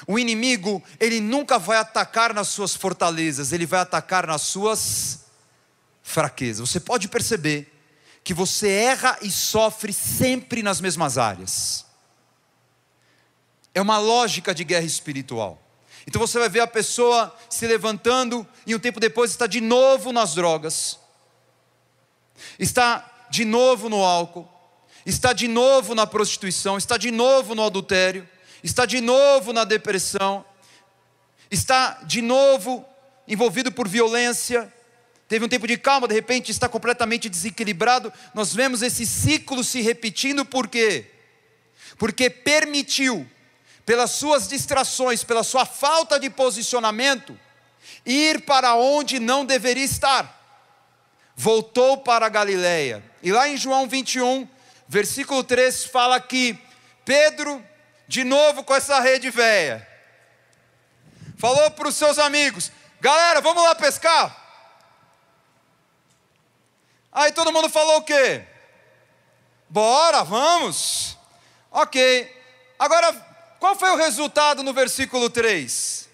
o 0.07 0.19
inimigo, 0.19 0.83
ele 0.99 1.21
nunca 1.21 1.59
vai 1.59 1.79
atacar 1.79 2.35
nas 2.35 2.49
suas 2.49 2.75
fortalezas, 2.75 3.53
ele 3.53 3.67
vai 3.67 3.81
atacar 3.81 4.27
nas 4.27 4.43
suas 4.43 5.21
fraquezas. 6.03 6.69
Você 6.69 6.81
pode 6.81 7.09
perceber 7.09 7.73
que 8.23 8.35
você 8.35 8.69
erra 8.69 9.19
e 9.23 9.31
sofre 9.31 9.93
sempre 9.93 10.63
nas 10.63 10.81
mesmas 10.81 11.17
áreas. 11.17 11.87
É 13.73 13.81
uma 13.81 13.99
lógica 13.99 14.55
de 14.55 14.65
guerra 14.65 14.85
espiritual. 14.85 15.63
Então 16.07 16.21
você 16.21 16.39
vai 16.39 16.49
ver 16.49 16.61
a 16.61 16.67
pessoa 16.67 17.35
se 17.51 17.67
levantando 17.67 18.47
e 18.67 18.75
um 18.75 18.79
tempo 18.79 19.01
depois 19.01 19.31
está 19.31 19.47
de 19.47 19.61
novo 19.61 20.13
nas 20.13 20.35
drogas, 20.35 20.99
está 22.59 23.27
de 23.29 23.45
novo 23.45 23.89
no 23.89 24.05
álcool, 24.05 24.49
está 25.07 25.33
de 25.33 25.47
novo 25.47 25.95
na 25.95 26.05
prostituição, 26.05 26.77
está 26.77 26.97
de 26.97 27.13
novo 27.13 27.55
no 27.55 27.65
adultério, 27.65 28.29
está 28.63 28.85
de 28.85 29.01
novo 29.01 29.53
na 29.53 29.63
depressão, 29.63 30.45
está 31.49 32.01
de 32.03 32.21
novo 32.21 32.85
envolvido 33.29 33.71
por 33.71 33.87
violência, 33.87 34.73
teve 35.29 35.45
um 35.45 35.49
tempo 35.49 35.67
de 35.69 35.79
calma, 35.79 36.09
de 36.09 36.15
repente 36.15 36.51
está 36.51 36.69
completamente 36.69 37.29
desequilibrado. 37.29 38.13
Nós 38.35 38.53
vemos 38.53 38.83
esse 38.83 39.07
ciclo 39.07 39.63
se 39.63 39.81
repetindo 39.81 40.45
por 40.45 40.67
quê? 40.67 41.09
Porque 41.97 42.29
permitiu, 42.29 43.29
pelas 43.85 44.11
suas 44.11 44.49
distrações, 44.49 45.23
pela 45.23 45.45
sua 45.45 45.65
falta 45.65 46.19
de 46.19 46.29
posicionamento, 46.29 47.39
ir 48.05 48.41
para 48.41 48.75
onde 48.75 49.21
não 49.21 49.45
deveria 49.45 49.85
estar. 49.85 50.35
Voltou 51.37 51.99
para 51.99 52.27
a 52.27 52.29
Galileia. 52.29 53.05
E 53.23 53.31
lá 53.31 53.49
em 53.49 53.57
João 53.57 53.87
21, 53.87 54.49
versículo 54.89 55.43
3 55.43 55.87
fala 55.87 56.21
que 56.21 56.59
Pedro, 57.05 57.65
de 58.09 58.25
novo 58.25 58.65
com 58.65 58.75
essa 58.75 59.01
rede 59.01 59.31
velha, 59.31 59.87
falou 61.39 61.71
para 61.71 61.89
os 61.89 61.97
seus 61.97 62.19
amigos: 62.19 62.71
galera, 63.01 63.41
vamos 63.41 63.63
lá 63.63 63.75
pescar? 63.75 64.45
Aí 67.13 67.33
todo 67.33 67.53
mundo 67.53 67.69
falou 67.71 67.99
o 67.99 68.03
quê? 68.03 68.45
Bora, 69.69 70.23
vamos. 70.23 71.17
Ok. 71.71 72.35
Agora, 72.79 73.13
qual 73.59 73.75
foi 73.75 73.91
o 73.91 73.97
resultado 73.97 74.63
no 74.63 74.73
versículo 74.73 75.31
3? 75.31 76.09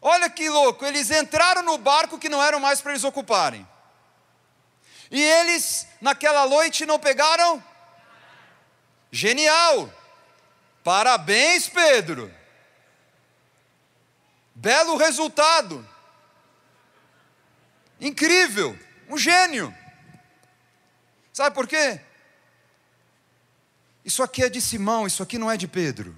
Olha 0.00 0.30
que 0.30 0.48
louco, 0.48 0.86
eles 0.86 1.10
entraram 1.10 1.62
no 1.62 1.76
barco 1.76 2.18
que 2.18 2.28
não 2.28 2.42
eram 2.42 2.58
mais 2.58 2.80
para 2.80 2.92
eles 2.92 3.04
ocuparem. 3.04 3.68
E 5.10 5.20
eles, 5.20 5.86
naquela 6.00 6.46
noite, 6.46 6.86
não 6.86 6.98
pegaram? 6.98 7.62
Genial! 9.10 9.92
Parabéns, 10.84 11.68
Pedro! 11.68 12.32
Belo 14.54 14.96
resultado! 14.96 15.86
Incrível! 18.00 18.78
Um 19.08 19.18
gênio! 19.18 19.74
Sabe 21.32 21.54
por 21.54 21.66
quê? 21.66 22.00
Isso 24.04 24.22
aqui 24.22 24.44
é 24.44 24.48
de 24.48 24.60
Simão, 24.60 25.06
isso 25.06 25.22
aqui 25.22 25.38
não 25.38 25.50
é 25.50 25.56
de 25.56 25.66
Pedro. 25.66 26.14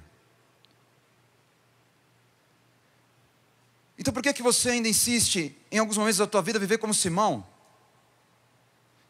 Então 3.99 4.13
por 4.13 4.23
que, 4.23 4.33
que 4.33 4.43
você 4.43 4.71
ainda 4.71 4.89
insiste, 4.89 5.57
em 5.71 5.79
alguns 5.79 5.97
momentos 5.97 6.19
da 6.19 6.27
tua 6.27 6.43
vida, 6.43 6.59
viver 6.59 6.79
como 6.79 6.93
Simão? 6.93 7.47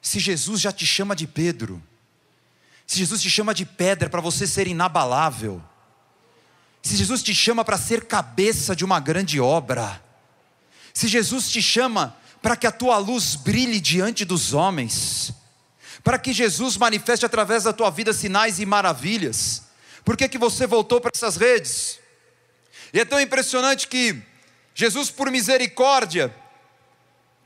Se 0.03 0.18
Jesus 0.18 0.61
já 0.61 0.72
te 0.72 0.84
chama 0.84 1.14
de 1.14 1.28
Pedro, 1.28 1.80
se 2.86 2.98
Jesus 2.98 3.22
te 3.22 3.30
chama 3.30 3.55
de 3.55 3.64
pedra 3.64 4.11
para 4.11 4.20
você 4.20 4.46
ser 4.46 4.66
inabalável, 4.66 5.62
se 6.82 6.96
Jesus 6.96 7.22
te 7.22 7.32
chama 7.32 7.64
para 7.64 7.78
ser 7.78 8.05
cabeça 8.05 8.74
de 8.74 8.84
uma 8.84 8.98
grande 8.98 9.40
obra, 9.40 10.03
se 10.92 11.07
Jesus 11.07 11.48
te 11.48 11.62
chama 11.62 12.16
para 12.42 12.57
que 12.57 12.66
a 12.66 12.72
tua 12.72 12.98
luz 12.98 13.36
brilhe 13.36 13.80
diante 13.80 14.24
dos 14.24 14.53
homens, 14.53 15.32
para 16.03 16.18
que 16.18 16.32
Jesus 16.32 16.76
manifeste 16.76 17.24
através 17.24 17.62
da 17.62 17.72
tua 17.72 17.88
vida 17.88 18.12
sinais 18.12 18.59
e 18.59 18.66
maravilhas, 18.66 19.62
por 20.05 20.16
que, 20.16 20.28
que 20.28 20.36
você 20.36 20.66
voltou 20.66 21.00
para 21.00 21.12
essas 21.14 21.36
redes? 21.36 22.00
E 22.92 22.98
é 22.98 23.05
tão 23.05 23.20
impressionante 23.20 23.86
que 23.86 24.20
Jesus, 24.74 25.11
por 25.11 25.30
misericórdia, 25.30 26.34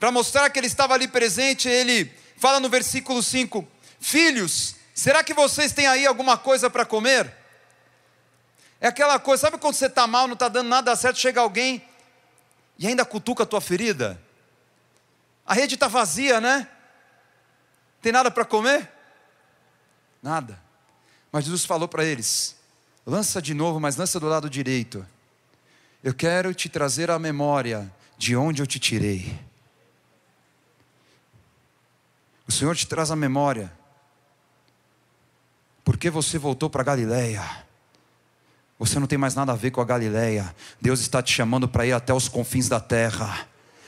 para 0.01 0.11
mostrar 0.11 0.49
que 0.49 0.59
Ele 0.59 0.67
estava 0.67 0.95
ali 0.95 1.07
presente, 1.07 1.69
Ele 1.69 2.11
fala 2.37 2.61
no 2.61 2.69
versículo 2.69 3.23
5: 3.23 3.67
Filhos, 4.01 4.77
será 4.95 5.23
que 5.25 5.35
vocês 5.35 5.73
têm 5.73 5.87
aí 5.87 6.07
alguma 6.07 6.37
coisa 6.37 6.69
para 6.71 6.85
comer? 6.85 7.33
É 8.81 8.89
aquela 8.89 9.19
coisa, 9.19 9.43
sabe 9.43 9.59
quando 9.59 9.75
você 9.75 9.87
está 9.87 10.07
mal, 10.07 10.27
não 10.27 10.35
está 10.35 10.49
dando 10.49 10.69
nada 10.69 10.95
certo, 10.95 11.19
chega 11.19 11.41
alguém 11.41 11.83
e 12.79 12.87
ainda 12.87 13.05
cutuca 13.05 13.43
a 13.43 13.47
tua 13.47 13.61
ferida? 13.61 14.21
A 15.47 15.55
rede 15.55 15.75
está 15.75 15.89
vazia, 15.89 16.41
né? 16.41 16.69
Tem 18.03 18.13
nada 18.13 18.31
para 18.31 18.45
comer? 18.45 18.91
Nada. 20.23 20.61
Mas 21.31 21.45
Jesus 21.45 21.65
falou 21.65 21.89
para 21.89 22.05
eles: 22.05 22.57
lança 23.07 23.41
de 23.41 23.55
novo, 23.55 23.81
mas 23.81 23.97
lança 23.97 24.21
do 24.21 24.27
lado 24.29 24.51
direito. 24.51 25.07
Eu 26.03 26.15
quero 26.15 26.55
te 26.55 26.69
trazer 26.69 27.11
à 27.11 27.19
memória 27.19 27.93
de 28.19 28.37
onde 28.37 28.63
eu 28.63 28.67
te 28.67 28.79
tirei. 28.79 29.39
O 32.49 32.53
Senhor 32.53 32.77
te 32.77 32.87
traz 32.87 33.11
à 33.11 33.17
memória. 33.17 33.73
Porque 35.85 36.11
você 36.11 36.39
voltou 36.39 36.71
para 36.71 36.83
Galiléia? 36.83 37.43
Você 38.79 38.99
não 38.99 39.07
tem 39.07 39.19
mais 39.19 39.35
nada 39.35 39.53
a 39.53 39.57
ver 39.57 39.71
com 39.71 39.81
a 39.81 39.85
Galiléia. 39.85 40.55
Deus 40.81 41.01
está 41.01 41.23
te 41.23 41.33
chamando 41.33 41.69
para 41.69 41.87
ir 41.87 41.93
até 41.93 42.13
os 42.13 42.29
confins 42.29 42.69
da 42.69 42.79
terra. 42.79 43.47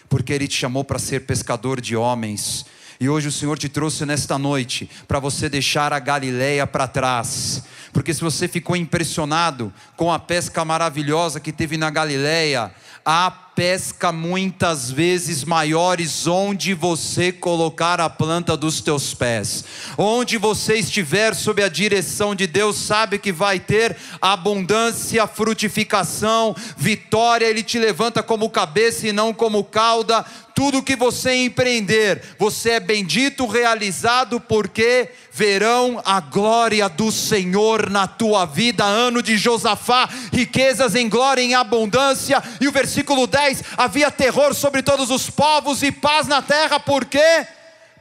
Porque 0.09 0.33
Ele 0.33 0.49
te 0.49 0.57
chamou 0.57 0.85
para 0.85 0.99
ser 0.99 1.27
pescador 1.27 1.81
de 1.81 1.97
homens. 1.97 2.65
E 3.01 3.09
hoje 3.09 3.29
o 3.29 3.33
Senhor 3.33 3.57
te 3.59 3.69
trouxe 3.69 4.05
nesta 4.05 4.39
noite 4.39 4.91
para 5.07 5.21
você 5.21 5.49
deixar 5.49 5.93
a 5.93 5.99
Galiléia 5.99 6.67
para 6.67 6.89
trás. 6.89 7.63
Porque 7.93 8.13
se 8.13 8.21
você 8.21 8.49
ficou 8.49 8.75
impressionado 8.75 9.73
com 9.97 10.13
a 10.13 10.19
pesca 10.19 10.65
maravilhosa 10.65 11.39
que 11.39 11.53
teve 11.53 11.77
na 11.77 11.91
Galiléia, 11.91 12.73
há 13.05 13.31
pesca 13.59 14.13
muitas 14.13 14.89
vezes 14.89 15.43
maiores 15.43 16.29
onde 16.29 16.75
você 16.75 17.33
colocar 17.33 18.01
a 18.01 18.09
planta 18.09 18.57
dos 18.57 18.81
teus 18.81 19.15
pés. 19.15 19.65
Onde 19.97 20.39
você 20.39 20.77
estiver 20.77 21.35
sob 21.35 21.61
a 21.61 21.69
direção 21.69 22.37
de 22.37 22.47
Deus, 22.47 22.77
sabe 22.77 23.19
que 23.19 23.33
vai 23.33 23.59
ter 23.59 23.97
abundância, 24.23 25.27
frutificação, 25.27 26.55
vitória, 26.77 27.47
ele 27.47 27.65
te 27.65 27.81
levanta 27.81 28.23
como 28.23 28.49
cabeça 28.49 29.09
e 29.09 29.13
não 29.13 29.35
como 29.35 29.65
cauda. 29.65 30.25
Tudo 30.55 30.83
que 30.83 30.97
você 30.97 31.35
empreender, 31.35 32.21
você 32.37 32.71
é 32.71 32.81
bendito, 32.81 33.47
realizado, 33.47 34.41
porque 34.41 35.09
verão 35.31 36.03
a 36.05 36.19
glória 36.19 36.89
do 36.89 37.13
Senhor 37.13 37.89
na 37.89 38.09
tua 38.09 38.45
vida. 38.45 38.83
Ano 38.83 39.23
de 39.23 39.37
Josafá, 39.37 40.09
riquezas 40.33 40.97
em 40.97 41.09
glória, 41.09 41.41
em 41.41 41.55
abundância. 41.55 42.43
E 42.61 42.67
o 42.67 42.73
versículo 42.73 43.25
10: 43.29 43.48
havia 43.77 44.11
terror 44.11 44.55
sobre 44.55 44.83
todos 44.83 45.11
os 45.11 45.31
povos 45.31 45.83
e 45.83 45.93
paz 45.93 46.27
na 46.27 46.43
terra, 46.43 46.81
por 46.81 47.05
quê? 47.05 47.47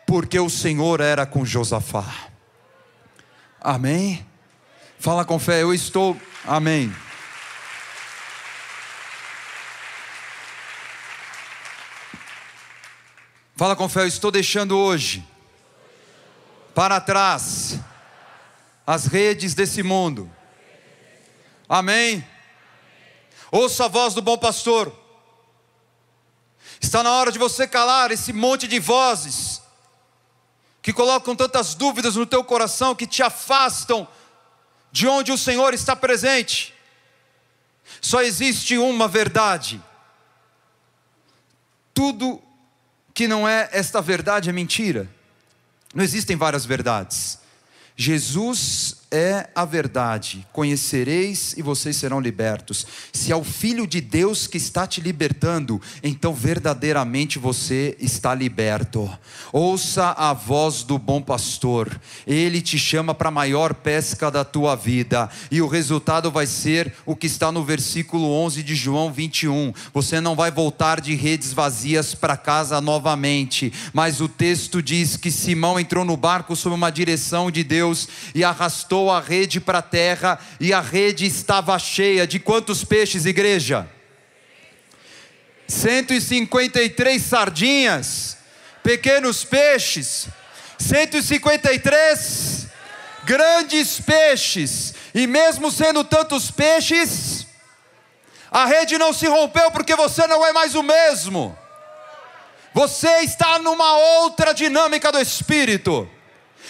Porque 0.05 0.39
o 0.39 0.49
Senhor 0.49 1.01
era 1.01 1.25
com 1.25 1.45
Josafá. 1.45 2.05
Amém? 3.59 4.25
Fala 4.99 5.25
com 5.25 5.37
fé, 5.37 5.61
eu 5.61 5.73
estou. 5.73 6.17
Amém. 6.45 6.93
Fala 13.55 13.75
com 13.75 13.89
fé, 13.89 14.01
eu 14.01 14.07
estou 14.07 14.31
deixando 14.31 14.77
hoje 14.77 15.27
para 16.75 17.01
trás 17.01 17.79
as 18.85 19.07
redes 19.07 19.53
desse 19.55 19.81
mundo. 19.81 20.31
Amém? 21.67 22.25
Ouça 23.51 23.85
a 23.85 23.87
voz 23.87 24.13
do 24.13 24.21
bom 24.21 24.37
pastor. 24.37 25.06
Está 26.79 27.03
na 27.03 27.11
hora 27.11 27.31
de 27.31 27.39
você 27.39 27.67
calar 27.67 28.11
esse 28.11 28.31
monte 28.31 28.67
de 28.67 28.79
vozes 28.79 29.61
que 30.81 30.93
colocam 30.93 31.35
tantas 31.35 31.75
dúvidas 31.75 32.15
no 32.15 32.25
teu 32.25 32.43
coração, 32.43 32.95
que 32.95 33.05
te 33.05 33.21
afastam 33.21 34.07
de 34.91 35.07
onde 35.07 35.31
o 35.31 35.37
Senhor 35.37 35.73
está 35.73 35.95
presente. 35.95 36.73
Só 37.99 38.21
existe 38.21 38.77
uma 38.77 39.07
verdade. 39.07 39.83
Tudo 41.93 42.41
que 43.13 43.27
não 43.27 43.47
é 43.47 43.69
esta 43.71 44.01
verdade 44.01 44.49
é 44.49 44.53
mentira. 44.53 45.09
Não 45.93 46.03
existem 46.03 46.35
várias 46.35 46.65
verdades. 46.65 47.39
Jesus 47.95 48.96
é 49.09 49.47
a 49.55 49.63
verdade, 49.63 50.45
conhecereis 50.51 51.53
e 51.55 51.61
vocês 51.61 51.95
serão 51.95 52.19
libertos. 52.19 52.85
Se 53.13 53.31
é 53.31 53.35
o 53.35 53.43
Filho 53.43 53.87
de 53.87 54.01
Deus 54.01 54.47
que 54.47 54.57
está 54.57 54.85
te 54.85 54.99
libertando, 54.99 55.81
então 56.03 56.33
verdadeiramente 56.33 57.39
você 57.39 57.95
está 57.99 58.35
liberto. 58.35 59.09
Ouça 59.53 60.11
a 60.11 60.33
voz 60.33 60.83
do 60.83 60.99
bom 60.99 61.21
pastor, 61.21 61.99
ele 62.25 62.61
te 62.61 62.77
chama 62.77 63.15
para 63.15 63.29
a 63.29 63.31
maior 63.31 63.73
pesca 63.73 64.29
da 64.29 64.43
tua 64.43 64.75
vida, 64.75 65.29
e 65.49 65.61
o 65.61 65.67
resultado 65.67 66.29
vai 66.29 66.45
ser 66.45 66.93
o 67.05 67.15
que 67.15 67.27
está 67.27 67.49
no 67.49 67.63
versículo 67.63 68.29
11 68.29 68.61
de 68.61 68.75
João 68.75 69.11
21. 69.11 69.73
Você 69.93 70.19
não 70.19 70.35
vai 70.35 70.51
voltar 70.51 70.99
de 70.99 71.15
redes 71.15 71.53
vazias 71.53 72.13
para 72.13 72.35
casa 72.35 72.81
novamente, 72.81 73.71
mas 73.93 74.19
o 74.19 74.27
texto 74.27 74.81
diz 74.81 75.15
que 75.15 75.31
Simão 75.31 75.79
entrou 75.79 76.03
no 76.03 76.17
barco 76.17 76.57
sob 76.57 76.75
uma 76.75 76.89
direção 76.89 77.49
de 77.49 77.63
Deus 77.63 78.07
e 78.35 78.43
arrastou 78.43 78.96
lançou 78.97 79.11
a 79.11 79.19
rede 79.19 79.59
para 79.59 79.79
a 79.79 79.81
terra 79.81 80.39
e 80.59 80.73
a 80.73 80.81
rede 80.81 81.25
estava 81.25 81.77
cheia 81.77 82.25
de 82.25 82.39
quantos 82.39 82.83
peixes, 82.83 83.25
igreja? 83.25 83.87
153 85.67 87.21
sardinhas, 87.21 88.37
pequenos 88.81 89.43
peixes, 89.43 90.27
153 90.79 92.67
grandes 93.25 93.99
peixes, 93.99 94.93
e 95.13 95.27
mesmo 95.27 95.69
sendo 95.69 96.03
tantos 96.03 96.49
peixes, 96.49 97.45
a 98.49 98.65
rede 98.65 98.97
não 98.97 99.11
se 99.11 99.27
rompeu 99.27 99.69
porque 99.71 99.95
você 99.95 100.25
não 100.25 100.45
é 100.45 100.53
mais 100.53 100.73
o 100.73 100.81
mesmo. 100.81 101.57
Você 102.73 103.09
está 103.19 103.59
numa 103.59 103.97
outra 104.21 104.53
dinâmica 104.53 105.11
do 105.11 105.19
espírito. 105.19 106.09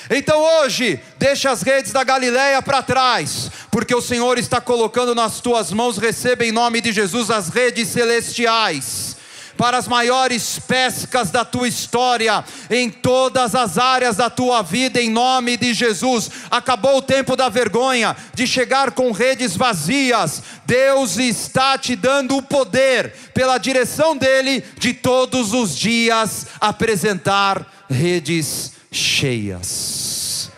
Então 0.09 0.39
hoje, 0.61 0.99
deixa 1.17 1.51
as 1.51 1.61
redes 1.61 1.91
da 1.91 2.03
Galileia 2.03 2.61
para 2.61 2.81
trás, 2.81 3.51
porque 3.71 3.93
o 3.93 4.01
Senhor 4.01 4.37
está 4.37 4.61
colocando 4.61 5.13
nas 5.13 5.39
tuas 5.39 5.71
mãos, 5.71 5.97
receba 5.97 6.45
em 6.45 6.51
nome 6.51 6.81
de 6.81 6.91
Jesus 6.91 7.29
as 7.29 7.49
redes 7.49 7.89
celestiais 7.89 9.17
para 9.57 9.77
as 9.77 9.87
maiores 9.87 10.59
pescas 10.59 11.31
da 11.31 11.43
tua 11.43 11.67
história, 11.67 12.45
em 12.69 12.89
todas 12.89 13.55
as 13.55 13.77
áreas 13.77 14.15
da 14.15 14.29
tua 14.29 14.61
vida, 14.61 15.01
em 15.01 15.09
nome 15.09 15.57
de 15.57 15.73
Jesus. 15.73 16.29
Acabou 16.49 16.97
o 16.97 17.01
tempo 17.01 17.35
da 17.35 17.49
vergonha, 17.49 18.15
de 18.33 18.45
chegar 18.45 18.91
com 18.91 19.11
redes 19.11 19.57
vazias. 19.57 20.43
Deus 20.65 21.17
está 21.17 21.77
te 21.77 21.95
dando 21.95 22.37
o 22.37 22.43
poder, 22.43 23.13
pela 23.33 23.57
direção 23.57 24.15
dEle, 24.15 24.63
de 24.77 24.93
todos 24.93 25.53
os 25.53 25.75
dias 25.75 26.45
apresentar 26.61 27.65
redes 27.89 28.76
cheias. 28.91 30.51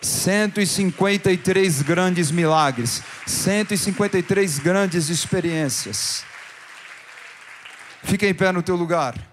153 0.00 1.82
grandes 1.82 2.30
milagres, 2.30 3.02
153 3.26 4.58
grandes 4.58 5.08
experiências. 5.08 6.24
Fica 8.02 8.26
em 8.26 8.34
pé 8.34 8.50
no 8.50 8.62
teu 8.62 8.76
lugar. 8.76 9.29